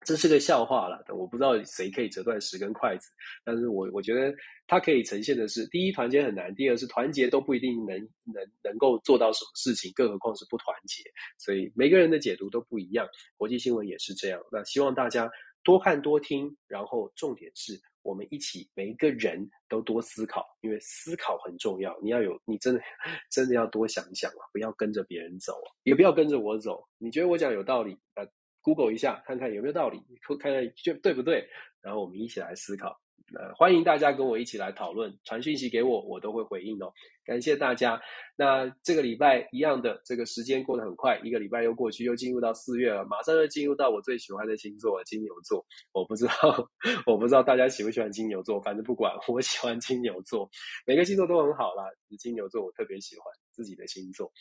[0.04, 3.10] 这是个笑话了，我不知道谁可以折断十根筷子，
[3.44, 4.34] 但是我我觉得
[4.66, 11.02] 它可以呈现的是：第一，团结很难；第二，是团结都不一定能能能够做到什么事情，更何况是不团结。
[11.38, 13.06] 所以每个人的解读都不一样，
[13.36, 14.40] 国际新闻也是这样。
[14.50, 15.30] 那希望大家。
[15.62, 21.94] 多看多听，然后重点是我们一起，每一个人都多思考，因为思考很重要。
[22.02, 22.80] 你要有，你真的
[23.30, 25.52] 真的要多想想啊，不要跟着别人走，
[25.82, 26.82] 也不要跟着我走。
[26.96, 28.26] 你觉得我讲有道理，呃
[28.62, 30.00] ，Google 一下，看看有没有道理，
[30.38, 31.48] 看看就对不对，
[31.80, 33.00] 然后我们一起来思考。
[33.38, 36.92] 呃，欢迎大家跟我一起来讨论，传讯息给我，我都会回应哦。
[37.24, 38.00] 感谢大家。
[38.34, 45.64] 那这个礼拜一样的，这个时间过得很快，一个礼拜又过去，又进入到四月了，马上又进入到我最喜欢的星座——金牛座。
[45.92, 46.68] 我不知道，
[47.06, 50.50] 我不知道大家喜不喜欢金牛座，反正不管，我喜欢金牛座。
[50.84, 51.84] 每个星座都很好啦，
[52.18, 54.32] 金牛座我特别喜欢自己的星座。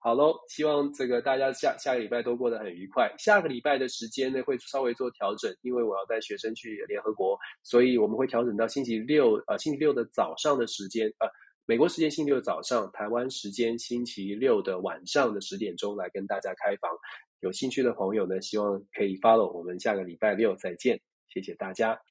[0.00, 3.12] 好喽，希望这个大家下下个礼拜都过得很愉快。
[3.18, 11.28] 下个礼拜的时间呢，会稍微做调整，因为我要带学生去联合国，所以我们会调整到星期六，呃，星期六的早上的时间，呃，
[11.66, 16.90] 美国时间星期六早上，台湾时间星期六的晚上的十点钟来跟大家开房。
[17.40, 22.07] 有兴趣的朋友呢，希望可以 follow 我们下个礼拜六再见，谢谢大家。